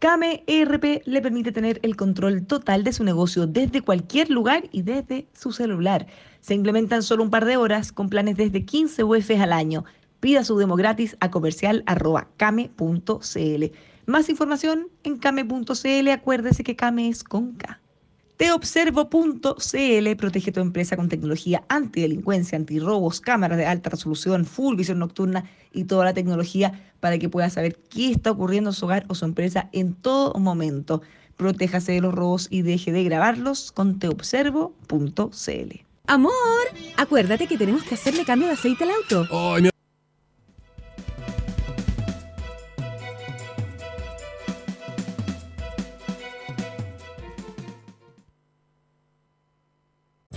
[0.00, 4.80] Came ERP le permite tener el control total de su negocio desde cualquier lugar y
[4.80, 6.06] desde su celular.
[6.40, 9.84] Se implementan solo un par de horas con planes desde 15 UF al año.
[10.20, 13.64] Pida su demo gratis a comercial.came.cl.
[14.06, 16.08] Más información en came.cl.
[16.08, 17.58] Acuérdese que Came es con.
[18.40, 25.44] Teobservo.cl protege tu empresa con tecnología antidelincuencia, antirrobos, cámaras de alta resolución, full visión nocturna
[25.74, 29.14] y toda la tecnología para que puedas saber qué está ocurriendo en su hogar o
[29.14, 31.02] su empresa en todo momento.
[31.36, 35.74] Protéjase de los robos y deje de grabarlos con teobservo.cl.
[36.06, 36.32] Amor,
[36.96, 39.69] acuérdate que tenemos que hacerle cambio de aceite al auto.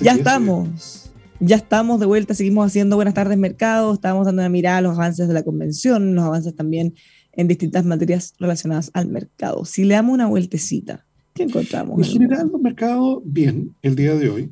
[0.00, 1.10] Ya estamos.
[1.40, 4.94] Ya estamos de vuelta, seguimos haciendo Buenas tardes Mercado, estamos dando una mirada a los
[4.94, 6.94] avances de la convención, los avances también
[7.32, 9.64] en distintas materias relacionadas al mercado.
[9.64, 11.96] Si le damos una vueltecita, ¿qué encontramos?
[11.98, 14.50] En general, los mercados bien el día de hoy.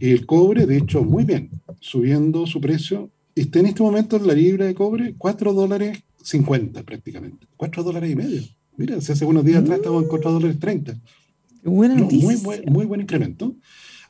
[0.00, 1.48] El cobre, de hecho, muy bien,
[1.80, 3.10] subiendo su precio.
[3.34, 7.46] Está en este momento en la libra de cobre 4 dólares 50 prácticamente.
[7.56, 8.42] 4 dólares y medio.
[8.76, 11.00] Mira, hace unos días atrás estábamos en 4 dólares 30.
[11.64, 12.26] Buena noticia.
[12.26, 13.56] muy, buen, muy buen incremento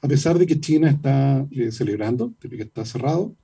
[0.02, 3.36] a pesar de que China está eh, celebrando, que está cerrado,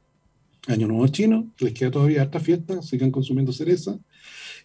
[0.66, 3.98] Año Nuevo Chino, les queda todavía harta fiesta, sigan consumiendo cereza.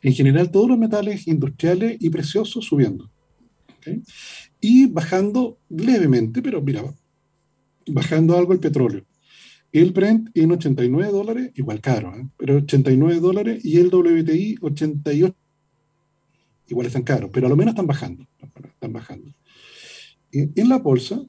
[0.02, 3.10] En general, todos los metales industriales y preciosos subiendo.
[4.60, 6.84] Y bajando levemente, pero mira,
[7.88, 9.06] bajando algo el petróleo.
[9.72, 12.28] El Brent en 89 dólares, igual caro, ¿eh?
[12.38, 15.36] pero 89 dólares, y el WTI 88,
[16.70, 18.28] igual están caros, pero a lo menos están bajando.
[18.40, 19.34] Están bajando.
[20.32, 21.24] En la bolsa,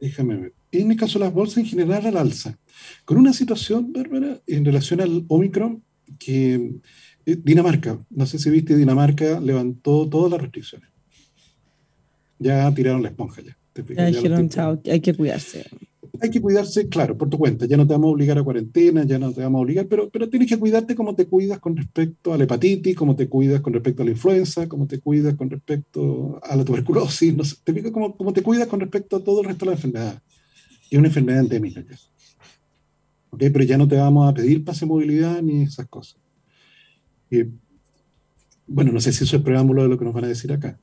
[0.00, 0.54] déjame ver.
[0.72, 2.58] En el caso de las bolsas en general al alza,
[3.04, 5.82] con una situación, Bárbara, en relación al Omicron,
[6.18, 6.80] que
[7.26, 10.88] eh, Dinamarca, no sé si viste, Dinamarca levantó todas las restricciones.
[12.38, 13.56] Ya tiraron la esponja ya.
[13.96, 15.66] Ya dijeron, chao, hay que cuidarse
[16.22, 17.66] hay que cuidarse, claro, por tu cuenta.
[17.66, 20.10] Ya no te vamos a obligar a cuarentena, ya no te vamos a obligar, pero,
[20.10, 23.60] pero tienes que cuidarte como te cuidas con respecto a la hepatitis, como te cuidas
[23.60, 27.56] con respecto a la influenza, como te cuidas con respecto a la tuberculosis, no sé,
[27.64, 30.22] te digo como, como te cuidas con respecto a todo el resto de la enfermedad.
[30.90, 31.98] Y es una enfermedad endémica ya.
[33.30, 33.50] ¿Okay?
[33.50, 36.20] Pero ya no te vamos a pedir pase movilidad ni esas cosas.
[38.66, 40.78] bueno, no sé si eso es preámbulo de lo que nos van a decir acá.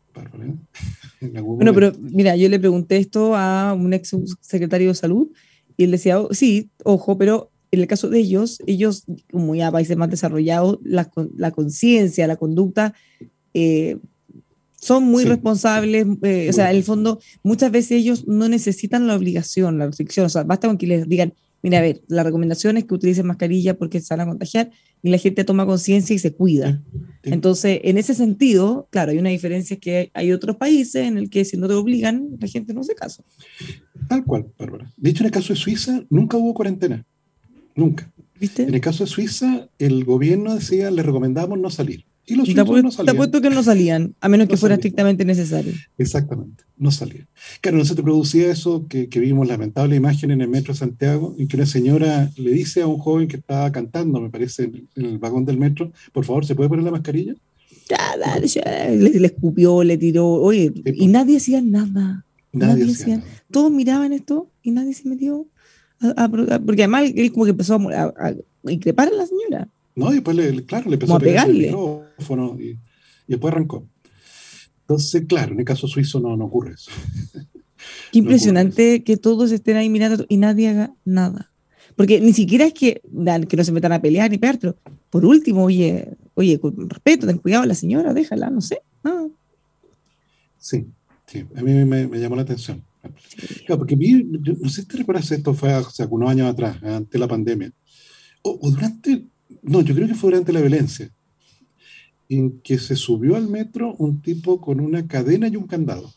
[1.43, 5.29] bueno, pero mira, yo le pregunté esto a un ex secretario de salud
[5.77, 9.71] y él decía, oh, sí, ojo, pero en el caso de ellos, ellos, como ya
[9.71, 12.93] países más desarrollados, la, la conciencia, la conducta,
[13.53, 13.97] eh,
[14.79, 19.15] son muy responsables, eh, o sea, en el fondo, muchas veces ellos no necesitan la
[19.15, 21.33] obligación, la restricción, o sea, basta con que les digan,
[21.67, 24.71] mira, a ver, la recomendación es que utilicen mascarilla porque se van a contagiar
[25.03, 26.81] y la gente toma conciencia y se cuida.
[27.23, 31.29] Entonces, en ese sentido, claro, hay una diferencia es que hay otros países en el
[31.29, 33.25] que si no te obligan, la gente no hace caso.
[34.07, 34.93] Tal cual, Bárbara.
[34.95, 37.05] De hecho, en el caso de Suiza, nunca hubo cuarentena.
[37.75, 38.09] Nunca.
[38.39, 38.63] ¿Viste?
[38.63, 42.05] En el caso de Suiza, el gobierno decía, le recomendamos no salir.
[42.29, 43.05] Y los suizos no salían.
[43.05, 45.71] Te apuesto que no salían, a menos que fuera estrictamente necesario.
[45.97, 47.25] Exactamente, no salían.
[47.61, 50.79] Claro, no se te producía eso que, que, vimos, lamentable imagen en el metro de
[50.79, 54.65] Santiago, en que una señora le dice a un joven que estaba cantando, me parece,
[54.65, 57.33] en, el vagón del metro, por favor, ¿se puede poner la mascarilla?
[57.89, 58.37] Ya.
[58.89, 62.25] Le, escupió, le tiró, oye, y nadie hacía nada.
[62.51, 63.29] Nadie, hacía nada.
[63.49, 65.47] Todos miraban esto y nadie se metió.
[66.65, 69.69] porque además él como que empezó a, a increpar a la señora.
[69.97, 72.77] No, y después, le, claro, le empezó a, pegar el micrófono y,
[73.27, 73.83] después arrancó.
[74.81, 76.91] Entonces, claro, en el caso suizo no, no ocurre eso.
[78.11, 81.51] Qué impresionante que todos estén ahí mirando y nadie haga nada.
[81.95, 83.01] Porque ni siquiera es que,
[83.49, 84.77] que no se metan a pelear ni pegar, pero
[85.09, 88.83] por último, oye, oye, con respeto, ten cuidado a la señora, déjala, no sé.
[90.59, 90.85] Sí,
[91.25, 92.83] sí, a mí me, llamó la atención.
[93.65, 97.17] Claro, porque vi, no sé si te recuerdas esto, fue hace algunos años atrás, ante
[97.17, 97.71] la pandemia,
[98.43, 99.25] o, o durante
[99.61, 101.09] no, yo creo que fue durante la violencia,
[102.29, 106.11] en que se subió al metro un tipo con una cadena y un candado.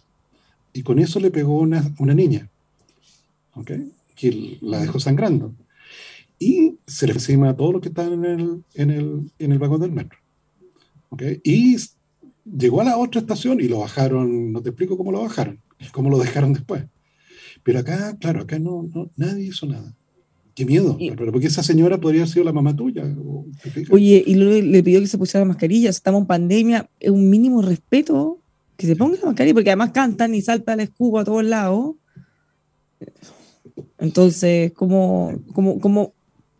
[0.73, 2.49] Y con eso le pegó una, una niña,
[3.55, 3.73] ¿ok?
[4.15, 5.55] Que la dejó sangrando.
[6.39, 9.59] Y se le encima a todos los que estaban en el, en el, en el
[9.59, 10.19] vagón del metro.
[11.11, 11.23] ¿ok?
[11.45, 11.77] Y
[12.45, 15.61] llegó a la otra estación y lo bajaron, no te explico cómo lo bajaron,
[15.93, 16.85] cómo lo dejaron después.
[17.63, 19.95] Pero acá, claro, acá no nadie hizo nada.
[20.55, 23.05] Qué miedo, pero porque esa señora podría haber sido la mamá tuya.
[23.91, 28.39] Oye, y le pidió que se pusiera mascarilla, estamos en pandemia, es un mínimo respeto
[28.77, 31.97] que se ponga la mascarilla, porque además cantan y salta el escudo a todos lados.
[33.99, 36.15] Entonces, ¿cómo, cómo,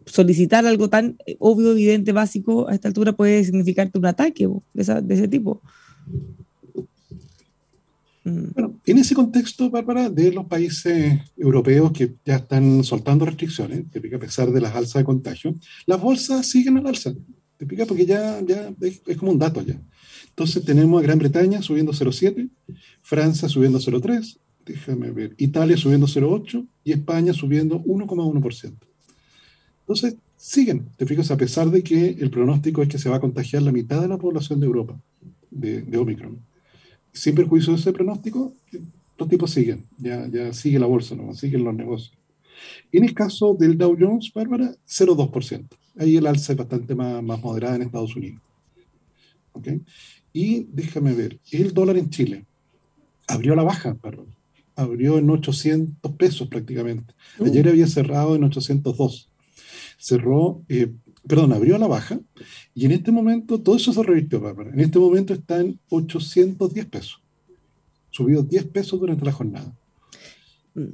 [0.07, 5.15] solicitar algo tan obvio, evidente, básico a esta altura puede significarte un ataque de, de
[5.15, 5.63] ese tipo?
[8.31, 8.53] Mm.
[8.55, 14.15] Bueno, en ese contexto, Bárbara, de los países europeos que ya están soltando restricciones, que
[14.15, 15.55] a pesar de las alzas de contagio,
[15.87, 17.13] las bolsas siguen al alza.
[17.57, 17.85] ¿Te pica?
[17.85, 19.79] Porque ya, ya es, es, como un dato ya.
[20.31, 22.49] Entonces tenemos a Gran Bretaña subiendo 0,7,
[23.03, 28.73] Francia subiendo 0,3, déjame ver, Italia subiendo 0,8 y España subiendo 1,1%.
[29.81, 33.21] Entonces, siguen, te fijas, a pesar de que el pronóstico es que se va a
[33.21, 34.99] contagiar la mitad de la población de Europa
[35.51, 36.39] de, de Omicron.
[37.13, 38.55] Sin perjuicio de ese pronóstico,
[39.19, 41.35] los tipos siguen, ya, ya sigue la bolsa, ¿no?
[41.35, 42.17] siguen los negocios.
[42.93, 45.67] En el caso del Dow Jones, Bárbara, 0,2%.
[45.99, 48.41] Ahí el alza es bastante más, más moderada en Estados Unidos.
[49.53, 49.81] ¿Okay?
[50.33, 52.45] Y déjame ver, el dólar en Chile
[53.27, 54.31] abrió la baja, Bárbara.
[54.77, 57.13] Abrió en 800 pesos prácticamente.
[57.39, 57.47] Uh.
[57.47, 59.29] Ayer había cerrado en 802.
[59.99, 60.93] Cerró, eh,
[61.27, 62.21] perdón, abrió a la baja
[62.75, 64.71] y en este momento todo eso se revirtió, Bárbara.
[64.73, 67.23] En este momento está en 810 pesos.
[68.11, 69.73] Subió 10 pesos durante la jornada.
[70.75, 70.85] Mm.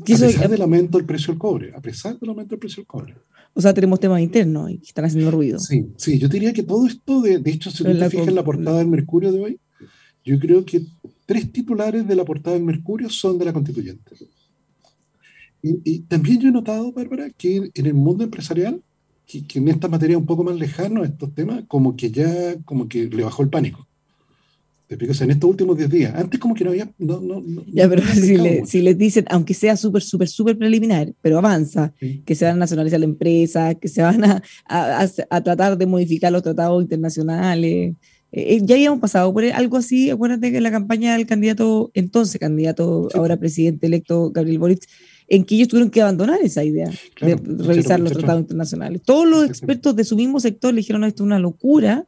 [0.00, 2.86] A pesar del aumento del precio del cobre, a pesar del aumento del precio del
[2.86, 3.14] cobre.
[3.54, 5.58] O sea, tenemos temas internos y están haciendo ruido.
[5.58, 8.34] Sí, sí, yo diría que todo esto, de, de hecho, si tú te fijas en
[8.34, 9.60] la portada del Mercurio de hoy,
[10.24, 10.86] yo creo que
[11.26, 14.12] tres titulares de la portada del Mercurio son de la constituyente.
[15.62, 18.82] Y, y también yo he notado, Bárbara, que en el mundo empresarial,
[19.26, 22.88] que, que, en esta materia un poco más lejano, estos temas, como que ya, como
[22.88, 23.86] que le bajó el pánico.
[25.08, 26.14] O sea, en estos últimos 10 días.
[26.14, 26.90] Antes como que no había...
[26.98, 30.58] No, no, no, ya, pero si, le, si, les dicen, aunque sea súper, súper, súper
[30.58, 32.22] preliminar, pero avanza, sí.
[32.24, 35.86] que se van a nacionalizar la empresa, que se van a, a, a tratar de
[35.86, 37.94] modificar los tratados internacionales.
[38.32, 42.40] Eh, ya habíamos pasado por algo así, acuérdate que en la campaña del candidato, entonces
[42.40, 43.18] candidato, sí.
[43.18, 44.86] ahora presidente electo, Gabriel Boric,
[45.28, 49.02] en que ellos tuvieron que abandonar esa idea claro, de revisar los tratados internacionales.
[49.02, 52.06] Todos los expertos de su mismo sector le dijeron, esto es una locura,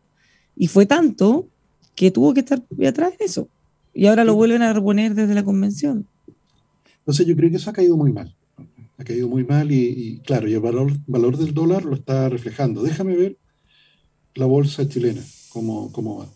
[0.57, 1.49] y fue tanto
[1.95, 3.49] que tuvo que estar atrás en eso.
[3.93, 6.07] Y ahora lo vuelven a reponer desde la convención.
[6.99, 8.35] Entonces yo creo que eso ha caído muy mal.
[8.97, 12.29] Ha caído muy mal y, y claro, y el valor, valor del dólar lo está
[12.29, 12.83] reflejando.
[12.83, 13.37] Déjame ver
[14.35, 16.29] la bolsa chilena, cómo, cómo va.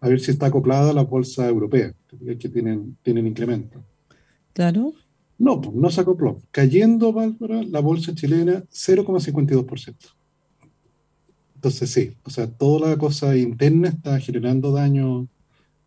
[0.00, 1.92] A ver si está acoplada a la bolsa europea,
[2.38, 3.84] que tienen, tienen incremento.
[4.52, 4.92] Claro.
[5.38, 6.42] No, pues no se acopló.
[6.50, 9.94] Cayendo, Bárbara, la bolsa chilena 0,52%.
[11.54, 15.28] Entonces sí, o sea, toda la cosa interna está generando daño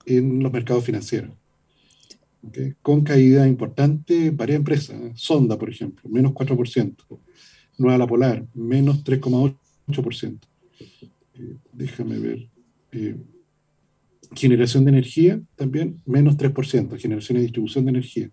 [0.06, 1.32] en los mercados financieros.
[2.48, 2.74] ¿okay?
[2.82, 4.98] Con caída importante, varias empresas.
[5.16, 6.96] Sonda, por ejemplo, menos 4%,
[7.78, 10.40] Nueva La Polar, menos 3,8%.
[11.36, 12.50] Eh, déjame ver.
[12.92, 13.18] Eh,
[14.36, 18.30] generación de energía, también menos 3%, generación y distribución de energía.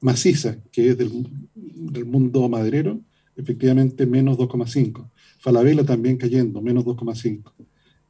[0.00, 1.10] Maciza, que es del,
[2.04, 3.00] mundo maderero,
[3.36, 5.08] efectivamente menos 2,5%.
[5.38, 7.52] Falabella también cayendo, menos 2,5.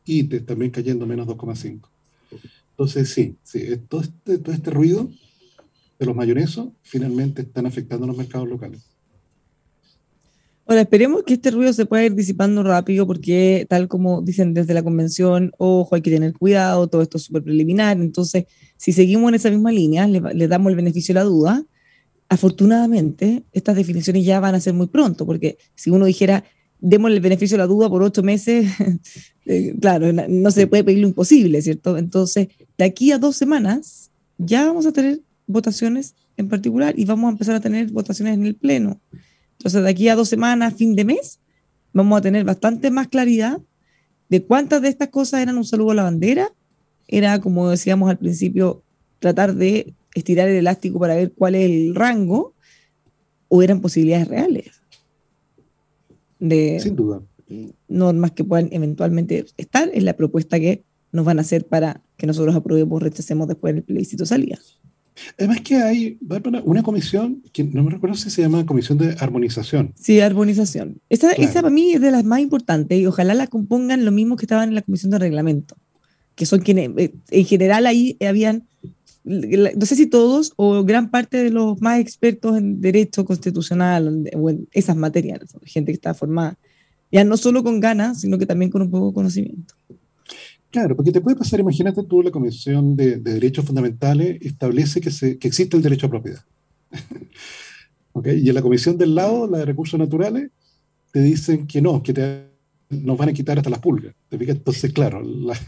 [0.05, 1.89] ITE también cayendo, menos 2,5.
[2.71, 5.11] Entonces, sí, sí todo, este, todo este ruido
[5.99, 8.96] de los mayonesos finalmente están afectando a los mercados locales.
[10.69, 14.75] Ahora, esperemos que este ruido se pueda ir disipando rápido porque, tal como dicen desde
[14.75, 17.97] la convención, ojo, hay que tener cuidado, todo esto es súper preliminar.
[18.01, 21.65] Entonces, si seguimos en esa misma línea, le, damos el beneficio de la duda.
[22.29, 26.43] Afortunadamente, estas definiciones ya van a ser muy pronto, porque si uno dijera,
[26.81, 28.67] demos el beneficio de la duda por ocho meses,
[29.47, 31.97] eh, claro, no se puede pedir lo imposible, ¿cierto?
[31.97, 37.29] Entonces, de aquí a dos semanas ya vamos a tener votaciones en particular y vamos
[37.29, 39.01] a empezar a tener votaciones en el Pleno.
[39.59, 41.41] Entonces, de aquí a dos semanas, fin de mes,
[41.93, 43.59] vamos a tener bastante más claridad
[44.29, 46.53] de cuántas de estas cosas eran un saludo a la bandera,
[47.09, 48.83] era, como decíamos al principio,
[49.19, 52.55] tratar de estirar el elástico para ver cuál es el rango,
[53.49, 54.83] o eran posibilidades reales
[56.39, 57.23] de Sin duda.
[57.89, 62.27] normas que puedan eventualmente estar en la propuesta que nos van a hacer para que
[62.27, 64.59] nosotros aprobemos o rechacemos después del plebiscito salida.
[65.39, 66.19] Además que hay
[66.65, 69.93] una comisión, que no me recuerdo si se llama Comisión de Armonización.
[69.99, 71.01] Sí, armonización.
[71.09, 71.51] Esa, claro.
[71.51, 74.45] esa para mí es de las más importantes y ojalá la compongan lo mismo que
[74.45, 75.77] estaban en la Comisión de Reglamento,
[76.35, 78.65] que son quienes, eh, en general ahí habían
[79.27, 84.51] no sé si todos o gran parte de los más expertos en derecho constitucional o
[84.51, 86.57] en esas materias, gente que está formada,
[87.11, 89.75] ya no solo con ganas, sino que también con un poco de conocimiento.
[90.77, 95.11] Claro, porque te puede pasar, imagínate tú, la Comisión de, de Derechos Fundamentales establece que,
[95.11, 96.45] se, que, existe el derecho a propiedad.
[98.13, 98.43] ¿Okay?
[98.45, 100.51] Y en la Comisión del lado, la de Recursos Naturales,
[101.13, 102.51] te dicen que no, que te,
[102.91, 104.15] nos van a quitar hasta las pulgas.
[104.31, 105.59] Entonces, claro, la,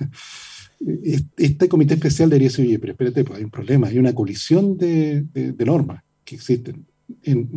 [1.39, 4.77] este comité especial debería decir, oye, pero espérate, pues hay un problema, hay una colisión
[4.77, 6.85] de, de, de normas que existen
[7.23, 7.49] en,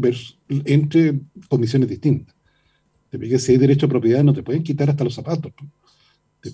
[0.63, 2.33] entre comisiones distintas.
[3.09, 5.51] Te fijas, si hay derecho a propiedad, no te pueden quitar hasta los zapatos.
[6.41, 6.51] Te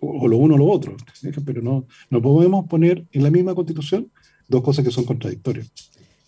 [0.00, 0.96] o, o, lo uno o lo otro.
[1.14, 4.10] Fijas, pero no, no podemos poner en la misma constitución
[4.48, 5.70] dos cosas que son contradictorias.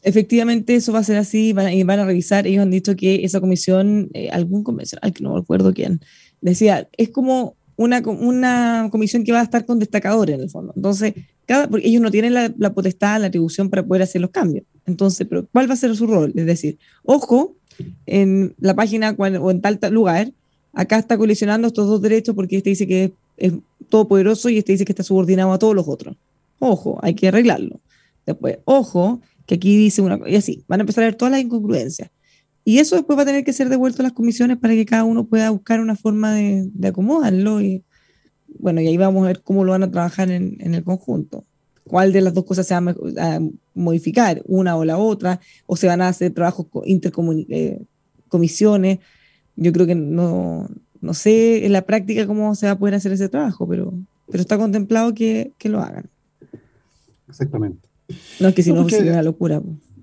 [0.03, 2.47] efectivamente eso va a ser así van, y van a revisar.
[2.47, 6.01] Ellos han dicho que esa comisión, eh, algún convencional, que no me acuerdo quién,
[6.41, 10.73] decía, es como una, una comisión que va a estar con destacadores en el fondo.
[10.75, 11.15] Entonces,
[11.47, 14.65] cada, porque ellos no tienen la, la, potestad, la atribución para poder hacer los cambios.
[14.85, 16.33] Entonces, pero ¿cuál va a ser su rol?
[16.35, 17.57] Es decir, ojo,
[18.07, 20.33] en la página o en tal, lugar,
[20.79, 23.53] acá está colisionando estos dos derechos porque este dice que es, es
[23.89, 26.17] todopoderoso y este dice que está subordinado a todos los otros.
[26.61, 27.81] Ojo, hay que arreglarlo.
[28.25, 31.33] Después, ojo, que aquí dice una cosa, y así, van a empezar a ver todas
[31.33, 32.11] las incongruencias.
[32.65, 35.03] Y eso después va a tener que ser devuelto a las comisiones para que cada
[35.03, 37.61] uno pueda buscar una forma de, de acomodarlo.
[37.61, 37.83] Y
[38.61, 41.43] bueno, y ahí vamos a ver cómo lo van a trabajar en, en el conjunto.
[41.89, 43.41] ¿Cuál de las dos cosas se va a,
[43.75, 45.41] modificar, una o la otra?
[45.67, 48.99] ¿O se van a hacer trabajos intercomisiones?
[48.99, 49.01] Eh,
[49.61, 50.69] Yo creo que no,
[51.01, 53.93] no sé en la práctica cómo se va a poder hacer ese trabajo, pero,
[54.31, 56.09] pero está contemplado que, que lo hagan.
[57.29, 57.89] Exactamente.
[58.39, 59.61] No es que si no, no sería una locura.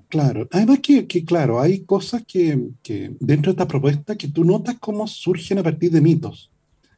[0.10, 4.44] Claro, además que, que claro, hay cosas que, que, dentro de esta propuesta que tú
[4.44, 6.52] notas cómo surgen a partir de mitos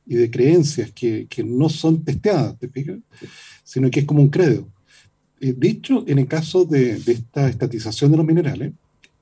[0.05, 2.97] y de creencias que, que no son testeadas, ¿te fijas?
[3.63, 4.67] Sino que es como un credo.
[5.39, 8.73] Eh, dicho, en el caso de, de, esta estatización de los minerales,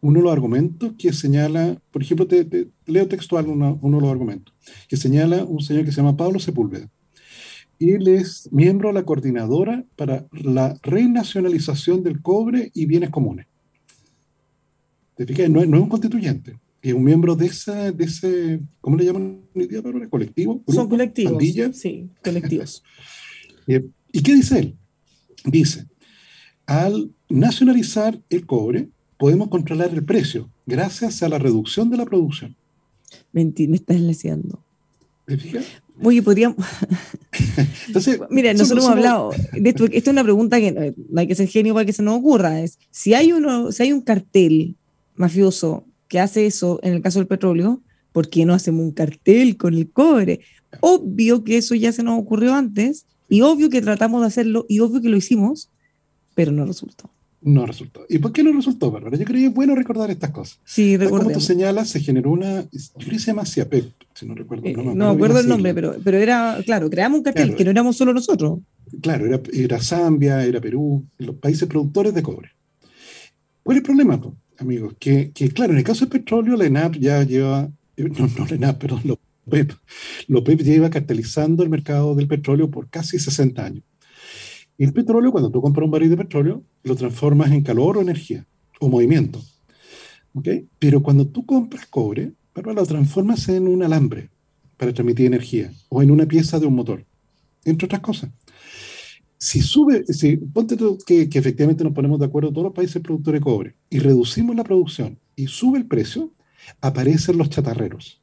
[0.02, 4.02] uno de los argumentos que señala, por ejemplo, te, te leo textual uno, uno de
[4.02, 4.54] los argumentos,
[4.88, 6.90] que señala un señor que se llama Pablo Sepúlveda.
[7.80, 13.48] Él es miembro de la coordinadora para la renacionalización del cobre y bienes comunes.
[15.16, 15.50] ¿Te fijas?
[15.50, 19.42] No, no, es un constituyente, es un miembro de, esa, de ese, ¿cómo le llaman
[19.54, 20.10] hoy día, Bárbara?
[20.10, 20.56] ¿Colectivo?
[20.56, 21.34] Grupo, Son colectivos.
[21.34, 21.74] Pandilla.
[21.74, 22.84] Sí, colectivos.
[23.68, 24.78] eh, ¿Y qué dice él?
[25.46, 25.86] Dice,
[26.66, 32.56] al nacionalizar el cobre, podemos controlar el precio gracias a la reducción de la producción.
[33.32, 34.64] Mentira, me estás leseando.
[35.26, 35.66] ¿Te fijas?
[36.04, 36.58] Oye, podríamos.
[37.88, 39.86] Entonces, Mira, nosotros somos, hemos hablado de esto.
[39.86, 42.60] Esta es una pregunta que no hay que ser genio para que se nos ocurra.
[42.62, 44.76] Es, si, hay uno, si hay un cartel
[45.16, 49.58] mafioso que hace eso en el caso del petróleo, ¿por qué no hacemos un cartel
[49.58, 50.42] con el cobre?
[50.82, 54.80] Obvio que eso ya se nos ocurrió antes, y obvio que tratamos de hacerlo, y
[54.80, 55.70] obvio que lo hicimos,
[56.36, 57.10] pero no resultó.
[57.46, 58.08] No resultó.
[58.10, 59.18] ¿Y por qué no resultó, Bárbara?
[59.18, 60.60] Yo creo que es bueno recordar estas cosas.
[60.66, 61.34] Sí, recordemos.
[61.34, 64.66] Como tú señalas, se generó una, yo creo que se llama CIAPEP, si no recuerdo.
[64.66, 67.58] Eh, no, me no acuerdo el nombre, pero, pero era, claro, creamos un cartel, claro,
[67.58, 68.62] que no éramos solo nosotros.
[69.00, 72.50] Claro, era, era Zambia, era Perú, los países productores de cobre.
[73.62, 74.96] ¿Cuál es el problema, pues, amigos?
[74.98, 78.56] Que, que, claro, en el caso del petróleo, la ENAP ya lleva, no, no la
[78.56, 79.72] ENAP, perdón, los PEP,
[80.30, 83.84] los PEP lleva cartelizando el mercado del petróleo por casi 60 años.
[84.78, 88.46] El petróleo, cuando tú compras un barril de petróleo, lo transformas en calor o energía,
[88.80, 89.42] o movimiento.
[90.34, 90.68] ¿Okay?
[90.80, 94.30] Pero cuando tú compras cobre, lo transformas en un alambre
[94.78, 97.06] para transmitir energía, o en una pieza de un motor,
[97.64, 98.32] entre otras cosas.
[99.38, 103.02] Si sube, si, ponte tú que, que efectivamente nos ponemos de acuerdo todos los países
[103.02, 106.34] productores de cobre y reducimos la producción y sube el precio,
[106.82, 108.22] aparecen los chatarreros.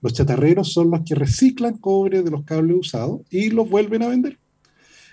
[0.00, 4.08] Los chatarreros son los que reciclan cobre de los cables usados y los vuelven a
[4.08, 4.38] vender.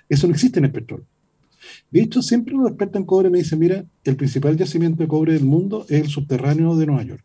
[0.10, 1.06] Eso no existe en el petróleo.
[1.92, 5.34] De hecho, siempre los expertos en cobre me dicen, mira, el principal yacimiento de cobre
[5.34, 7.24] del mundo es el subterráneo de Nueva York.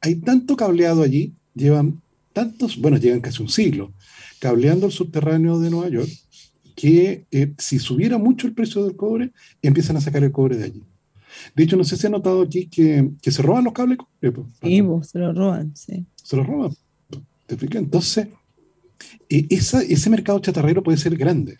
[0.00, 2.00] Hay tanto cableado allí, llevan
[2.32, 3.92] tantos, bueno, llevan casi un siglo,
[4.40, 6.10] cableando el subterráneo de Nueva York,
[6.74, 9.32] que eh, si subiera mucho el precio del cobre,
[9.62, 10.82] empiezan a sacar el cobre de allí.
[11.54, 13.98] De hecho, no sé si han notado aquí que, que se roban los cables.
[14.22, 14.32] Eh,
[14.62, 16.04] sí, vos, se los roban, sí.
[16.22, 16.72] Se los roban.
[17.46, 17.56] ¿Te?
[17.78, 18.28] Entonces,
[19.28, 21.58] eh, esa, ese mercado chatarrero puede ser grande.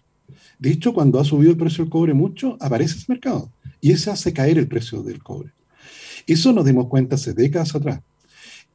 [0.58, 3.50] De hecho, cuando ha subido el precio del cobre mucho, aparece ese mercado
[3.80, 5.50] y ese hace caer el precio del cobre.
[6.26, 8.00] Eso nos dimos cuenta hace décadas atrás.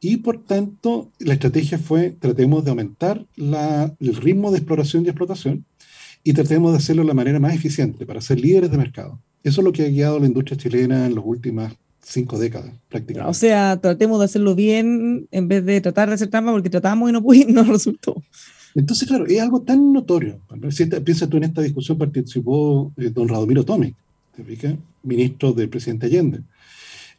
[0.00, 5.08] Y por tanto, la estrategia fue tratemos de aumentar la, el ritmo de exploración y
[5.08, 5.64] explotación
[6.24, 9.20] y tratemos de hacerlo de la manera más eficiente para ser líderes de mercado.
[9.44, 13.30] Eso es lo que ha guiado la industria chilena en las últimas cinco décadas, prácticamente.
[13.30, 17.08] O sea, tratemos de hacerlo bien en vez de tratar de hacer trampa porque tratamos
[17.08, 18.22] y no, pude, no resultó.
[18.74, 20.40] Entonces, claro, es algo tan notorio.
[21.04, 23.94] Piensa tú en esta discusión participó eh, don Radomiro Tomic,
[24.34, 24.74] ¿te fijas?
[25.02, 26.40] Ministro del presidente Allende.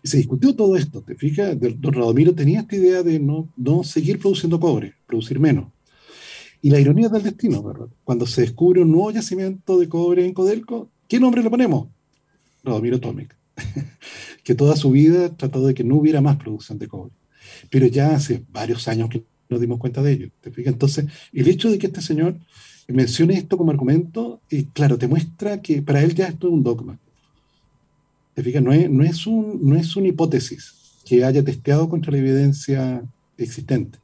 [0.04, 1.58] Y se discutió todo esto, ¿te fijas?
[1.60, 5.72] Don Radomiro tenía esta idea de no, no seguir produciendo cobre, producir menos.
[6.62, 7.88] Y la ironía del destino, ¿verdad?
[8.04, 11.88] Cuando se descubre un nuevo yacimiento de cobre en Codelco, ¿qué nombre le ponemos?
[12.64, 13.36] Radomiro Tomic,
[14.44, 17.12] que toda su vida trató de que no hubiera más producción de cobre.
[17.70, 20.30] Pero ya hace varios años que nos dimos cuenta de ello.
[20.42, 20.74] ¿te fijas?
[20.74, 22.38] Entonces, el hecho de que este señor
[22.88, 26.64] mencione esto como argumento, eh, claro, te muestra que para él ya esto es un
[26.64, 27.00] dogma.
[28.34, 28.64] ¿Te fijas?
[28.64, 30.74] No es, no, es un, no es una hipótesis
[31.06, 33.04] que haya testeado contra la evidencia
[33.38, 34.00] existente.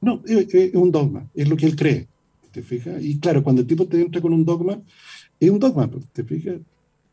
[0.00, 2.08] No, es, es, un dogma, es lo que él cree.
[2.52, 3.02] ¿Te fijas?
[3.02, 4.80] Y claro, cuando el tipo te entra con un dogma,
[5.40, 6.56] es un dogma, ¿te fijas?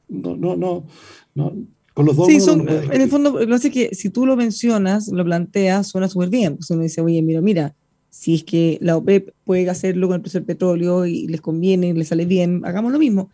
[0.08, 0.86] No, no, no,
[1.34, 1.54] no,
[2.02, 5.08] Con los dos sí, son, en el fondo, lo hace que si tú lo mencionas,
[5.10, 6.56] lo planteas, suena súper bien.
[6.58, 7.76] Pues uno dice, oye, mira, mira,
[8.10, 11.90] si es que la OPEP puede hacerlo con el precio del petróleo y les conviene
[11.90, 13.30] y les sale bien, hagamos lo mismo.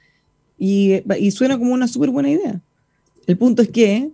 [0.60, 2.60] Y, y suena como una súper buena idea.
[3.26, 4.10] El punto es que,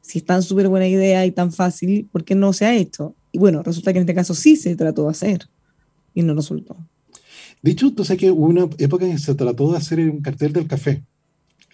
[0.00, 3.14] si es tan súper buena idea y tan fácil, ¿por qué no se ha hecho?
[3.30, 5.40] Y bueno, resulta que en este caso sí se trató de hacer
[6.14, 6.78] y no resultó.
[7.60, 10.54] Dicho, tú sabes que hubo una época en que se trató de hacer un cartel
[10.54, 11.02] del café,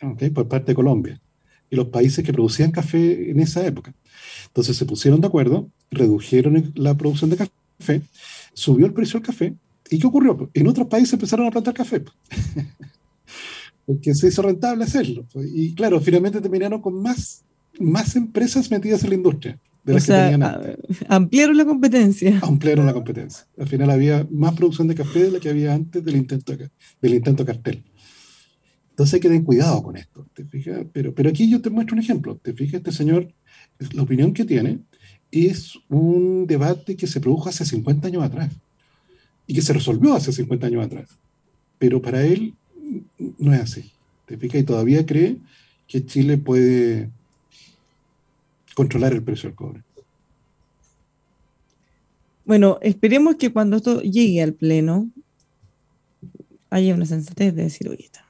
[0.02, 0.30] ¿okay?
[0.30, 1.20] por parte de Colombia
[1.74, 3.92] y los países que producían café en esa época.
[4.46, 8.00] Entonces se pusieron de acuerdo, redujeron la producción de café,
[8.52, 9.54] subió el precio del café.
[9.90, 10.48] ¿Y qué ocurrió?
[10.54, 12.02] En otros países empezaron a plantar café.
[13.86, 15.26] Porque se hizo rentable hacerlo.
[15.52, 17.42] Y claro, finalmente terminaron con más,
[17.80, 19.58] más empresas metidas en la industria.
[19.82, 20.42] De las que tenían
[21.08, 22.38] ampliaron la competencia.
[22.40, 23.46] Ampliaron la competencia.
[23.58, 26.56] Al final había más producción de café de la que había antes del intento,
[27.02, 27.82] del intento cartel.
[28.94, 30.86] Entonces hay que tener cuidado con esto, ¿te fijas?
[30.92, 32.36] Pero, pero aquí yo te muestro un ejemplo.
[32.36, 32.74] ¿Te fijas?
[32.74, 33.26] Este señor,
[33.92, 34.78] la opinión que tiene
[35.32, 38.52] es un debate que se produjo hace 50 años atrás
[39.48, 41.08] y que se resolvió hace 50 años atrás.
[41.76, 42.54] Pero para él
[43.36, 43.90] no es así.
[44.26, 44.60] ¿Te fijas?
[44.60, 45.38] Y todavía cree
[45.88, 47.10] que Chile puede
[48.76, 49.82] controlar el precio del cobre.
[52.44, 55.10] Bueno, esperemos que cuando esto llegue al Pleno
[56.70, 58.23] haya una sensatez de decir, oye, está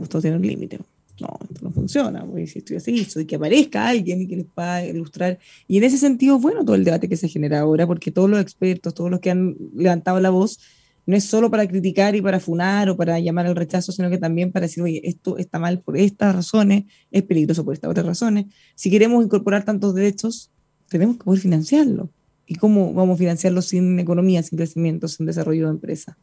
[0.00, 0.78] esto tiene un límite.
[1.20, 4.46] No, esto no funciona, porque si estoy así, soy que aparezca alguien y que les
[4.46, 5.38] pueda ilustrar.
[5.68, 8.40] Y en ese sentido, bueno, todo el debate que se genera ahora, porque todos los
[8.40, 10.58] expertos, todos los que han levantado la voz,
[11.04, 14.18] no es solo para criticar y para funar o para llamar al rechazo, sino que
[14.18, 18.06] también para decir, oye, esto está mal por estas razones, es peligroso por estas otras
[18.06, 18.46] razones.
[18.74, 20.50] Si queremos incorporar tantos derechos,
[20.88, 22.10] tenemos que poder financiarlo.
[22.46, 26.18] ¿Y cómo vamos a financiarlo sin economía, sin crecimiento, sin desarrollo de empresa?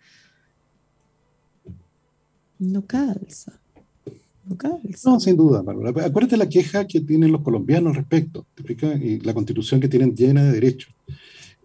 [2.60, 3.60] No calza.
[4.46, 5.10] No calza.
[5.10, 5.90] No, sin duda, Bárbara.
[6.06, 8.46] Acuérdate la queja que tienen los colombianos respecto,
[9.02, 10.94] Y la constitución que tienen llena de derechos,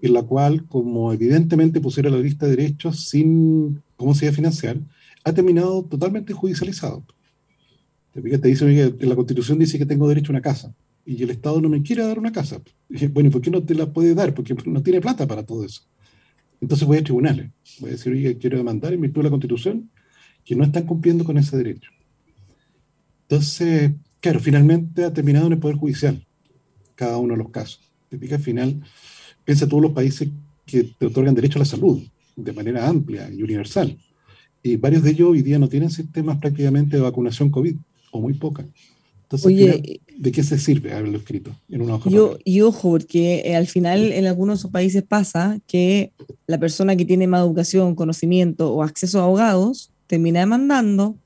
[0.01, 4.37] en la cual, como evidentemente pusiera la lista de derechos sin cómo se iba a
[4.37, 4.79] financiar,
[5.25, 7.05] ha terminado totalmente judicializado.
[8.13, 10.75] ¿Te, te dice, que la constitución dice que tengo derecho a una casa
[11.07, 12.63] y el Estado no me quiere dar una casa.
[13.13, 14.35] bueno, ¿y por qué no te la puede dar?
[14.35, 15.83] Porque no tiene plata para todo eso.
[16.61, 17.51] Entonces voy a tribunales.
[17.81, 19.91] Voy a decir, oye, quiero demandar en virtud de la constitución
[20.45, 21.91] que no están cumpliendo con ese derecho.
[23.23, 26.25] Entonces, claro, finalmente ha terminado en el Poder Judicial
[26.95, 27.81] cada uno de los casos.
[28.09, 28.83] Te al final,
[29.45, 30.29] piensa todos los países
[30.67, 32.03] que te otorgan derecho a la salud
[32.37, 33.97] de manera amplia y universal.
[34.63, 37.77] Y varios de ellos hoy día no tienen sistemas prácticamente de vacunación COVID,
[38.13, 38.67] o muy pocas.
[39.25, 42.09] Entonces, ¿de qué se sirve haberlo escrito en una hoja?
[42.09, 46.13] Yo, y ojo, porque eh, al final en algunos países pasa que
[46.47, 51.19] la persona que tiene más educación, conocimiento o acceso a abogados termina demandando,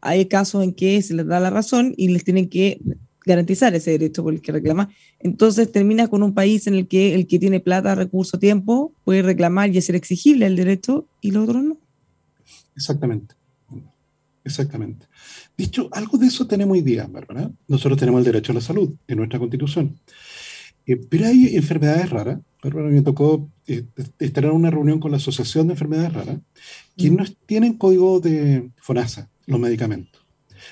[0.00, 2.80] hay casos en que se les da la razón y les tienen que
[3.24, 4.90] garantizar ese derecho por el que reclama.
[5.20, 9.22] Entonces termina con un país en el que el que tiene plata, recurso, tiempo puede
[9.22, 11.78] reclamar y hacer exigible el derecho y los otros no.
[12.76, 13.34] Exactamente.
[14.44, 15.06] Exactamente.
[15.56, 17.50] Dicho, algo de eso tenemos hoy día, Bárbara.
[17.68, 20.00] Nosotros tenemos el derecho a la salud en nuestra constitución.
[20.84, 22.40] Eh, pero hay enfermedades raras.
[22.60, 23.84] Bárbara, me tocó eh,
[24.18, 26.38] estar en una reunión con la Asociación de Enfermedades Raras
[26.96, 30.24] que no tienen código de FONASA, los medicamentos.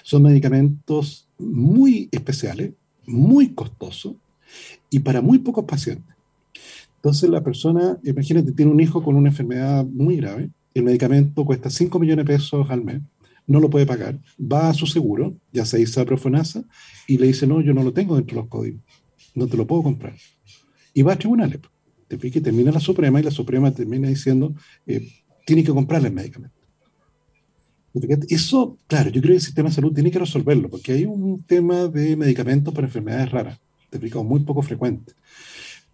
[0.02, 2.72] Son medicamentos muy especiales,
[3.06, 4.14] muy costosos
[4.90, 6.14] y para muy pocos pacientes.
[6.96, 11.70] Entonces la persona, imagínate, tiene un hijo con una enfermedad muy grave, el medicamento cuesta
[11.70, 13.00] 5 millones de pesos al mes,
[13.46, 16.62] no lo puede pagar, va a su seguro, ya se dice Profonasa,
[17.08, 18.82] y le dice, no, yo no lo tengo dentro de los códigos,
[19.34, 20.14] no te lo puedo comprar.
[20.94, 21.60] Y va a tribunales.
[22.06, 24.54] Te que termina la Suprema y la Suprema termina diciendo,
[24.86, 25.08] eh,
[25.51, 26.55] tiene que comprarle el medicamento.
[28.28, 31.42] Eso, claro, yo creo que el sistema de salud tiene que resolverlo, porque hay un
[31.42, 33.59] tema de medicamentos para enfermedades raras,
[33.90, 35.12] te explico, muy poco frecuente.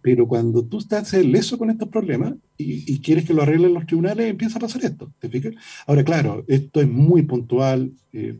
[0.03, 4.29] Pero cuando tú estás leso con estos problemas y, quieres que lo arreglen los tribunales,
[4.29, 5.11] empieza a pasar esto.
[5.19, 5.55] ¿te?
[5.87, 8.37] Ahora, claro, esto es muy puntual, eh,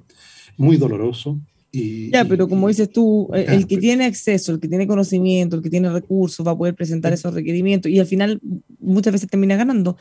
[0.55, 1.39] muy doloroso.
[1.71, 5.57] Y, ya, pero como dices tú, eh, el que tiene acceso, el que tiene conocimiento,
[5.57, 8.39] el que tiene recursos, va a poder presentar esos requerimientos y al final
[8.79, 9.97] muchas veces termina ganando.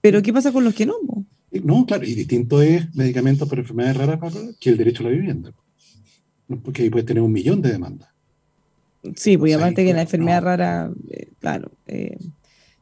[0.00, 0.94] Pero ¿qué pasa con los que no?
[1.50, 4.20] No, claro, y distinto es medicamentos para enfermedades raras
[4.60, 5.52] que el derecho a la vivienda.
[6.62, 8.08] Porque ahí puede tener un millón de demandas.
[9.16, 12.18] Sí, pues aparte que la enfermedad rara, eh, claro, eh,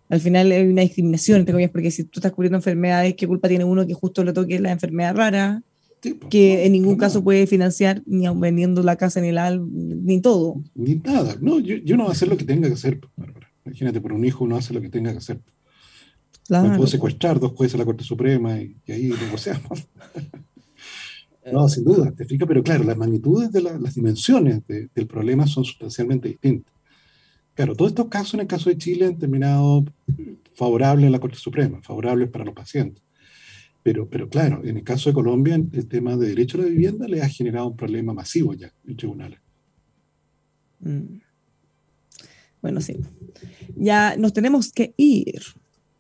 [0.08, 3.86] al final hay una discriminación, porque si tú estás cubriendo enfermedades, ¿qué culpa tiene uno
[3.86, 5.62] que justo le toque la enfermedad rara?
[6.00, 9.66] Pues, que en ningún caso puede financiar ni aun vendiendo la casa ni el al,
[9.70, 10.62] ni todo.
[10.74, 11.36] Ni nada.
[11.40, 13.00] No, yo, yo no voy a hacer lo que tenga que hacer,
[13.64, 15.40] Imagínate, por un hijo uno hace lo que tenga que hacer.
[16.48, 19.86] Me puedo secuestrar dos jueces de la Corte Suprema y, ahí negociamos.
[21.50, 25.64] No, sin duda, te explica, pero claro, las magnitudes de las dimensiones del problema son
[25.64, 26.74] sustancialmente distintas.
[27.54, 29.82] Claro, todos estos casos, en el caso de Chile, han terminado
[30.52, 33.02] favorables en la Corte Suprema, favorables para los pacientes.
[33.88, 37.08] Pero, pero claro, en el caso de Colombia, el tema de derecho a la vivienda
[37.08, 39.40] le ha generado un problema masivo ya en tribunales.
[40.80, 41.20] Mm.
[42.60, 42.98] Bueno, sí.
[43.76, 45.40] Ya nos tenemos que ir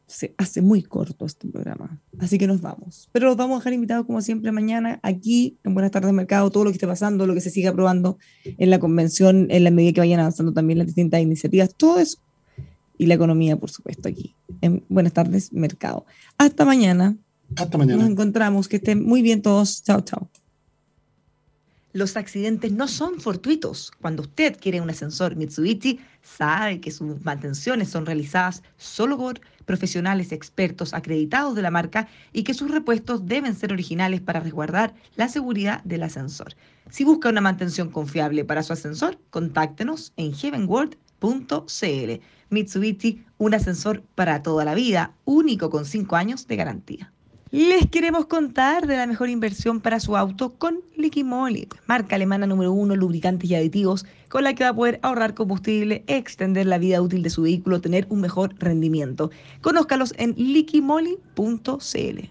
[0.06, 1.98] se hace muy corto este programa.
[2.18, 3.08] Así que nos vamos.
[3.10, 6.64] Pero los vamos a dejar invitados como siempre mañana aquí en Buenas tardes Mercado, todo
[6.64, 9.94] lo que esté pasando, lo que se siga aprobando en la convención, en la medida
[9.94, 12.18] que vayan avanzando también las distintas iniciativas, todo eso.
[12.98, 16.04] Y la economía, por supuesto, aquí en Buenas tardes Mercado.
[16.36, 17.16] Hasta mañana.
[17.56, 18.02] Hasta mañana.
[18.02, 18.68] Nos encontramos.
[18.68, 19.82] Que estén muy bien todos.
[19.82, 20.28] Chao, chao.
[21.94, 23.90] Los accidentes no son fortuitos.
[24.00, 30.30] Cuando usted quiere un ascensor Mitsubishi, sabe que sus mantenciones son realizadas solo por profesionales
[30.30, 35.28] expertos acreditados de la marca y que sus repuestos deben ser originales para resguardar la
[35.28, 36.54] seguridad del ascensor.
[36.90, 42.22] Si busca una mantención confiable para su ascensor, contáctenos en heavenworld.cl.
[42.50, 47.12] Mitsubishi, un ascensor para toda la vida, único con 5 años de garantía.
[47.50, 52.46] Les queremos contar de la mejor inversión para su auto con Liqui Moly, marca alemana
[52.46, 56.76] número uno lubricantes y aditivos, con la que va a poder ahorrar combustible, extender la
[56.76, 59.30] vida útil de su vehículo, tener un mejor rendimiento.
[59.62, 62.28] Conózcalos en liquimoli.cl.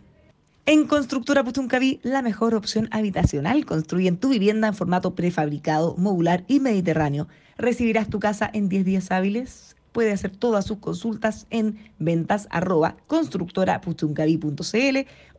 [0.68, 3.66] En Constructora Putuncaví, la mejor opción habitacional.
[3.66, 7.28] Construyen tu vivienda en formato prefabricado, modular y mediterráneo.
[7.58, 12.98] Recibirás tu casa en 10 días hábiles puede hacer todas sus consultas en ventas arroba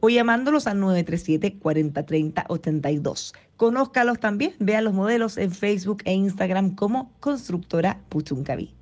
[0.01, 3.35] o llamándolos al 937 4030 82.
[3.57, 8.75] Conózcalos también, vea los modelos en Facebook e Instagram como Constructora Puchuncaví.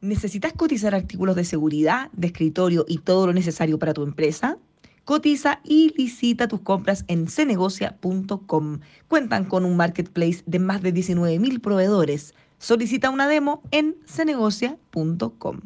[0.00, 4.58] ¿Necesitas cotizar artículos de seguridad, de escritorio y todo lo necesario para tu empresa?
[5.04, 8.80] Cotiza y licita tus compras en cenegocia.com.
[9.06, 15.60] Cuentan con un marketplace de más de 19.000 proveedores Solicita una demo en cenegocia.com.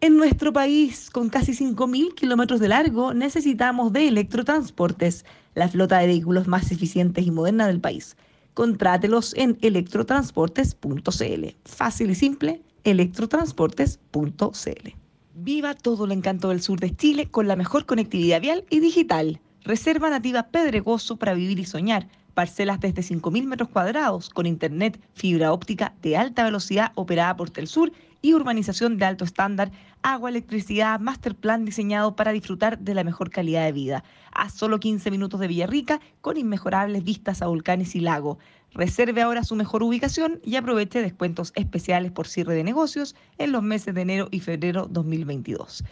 [0.00, 5.24] En nuestro país, con casi 5.000 kilómetros de largo, necesitamos de electrotransportes,
[5.56, 8.16] la flota de vehículos más eficientes y moderna del país.
[8.54, 11.46] Contrátelos en electrotransportes.cl.
[11.64, 14.88] Fácil y simple, electrotransportes.cl.
[15.34, 19.40] Viva todo el encanto del sur de Chile con la mejor conectividad vial y digital.
[19.64, 22.06] Reserva nativa Pedregoso para vivir y soñar
[22.38, 27.90] parcelas desde 5.000 metros cuadrados con internet, fibra óptica de alta velocidad operada por Telsur
[28.22, 29.72] y urbanización de alto estándar,
[30.02, 34.04] agua, electricidad, master plan diseñado para disfrutar de la mejor calidad de vida.
[34.30, 38.38] A solo 15 minutos de Villarrica con inmejorables vistas a volcanes y lago.
[38.72, 43.64] Reserve ahora su mejor ubicación y aproveche descuentos especiales por cierre de negocios en los
[43.64, 45.82] meses de enero y febrero 2022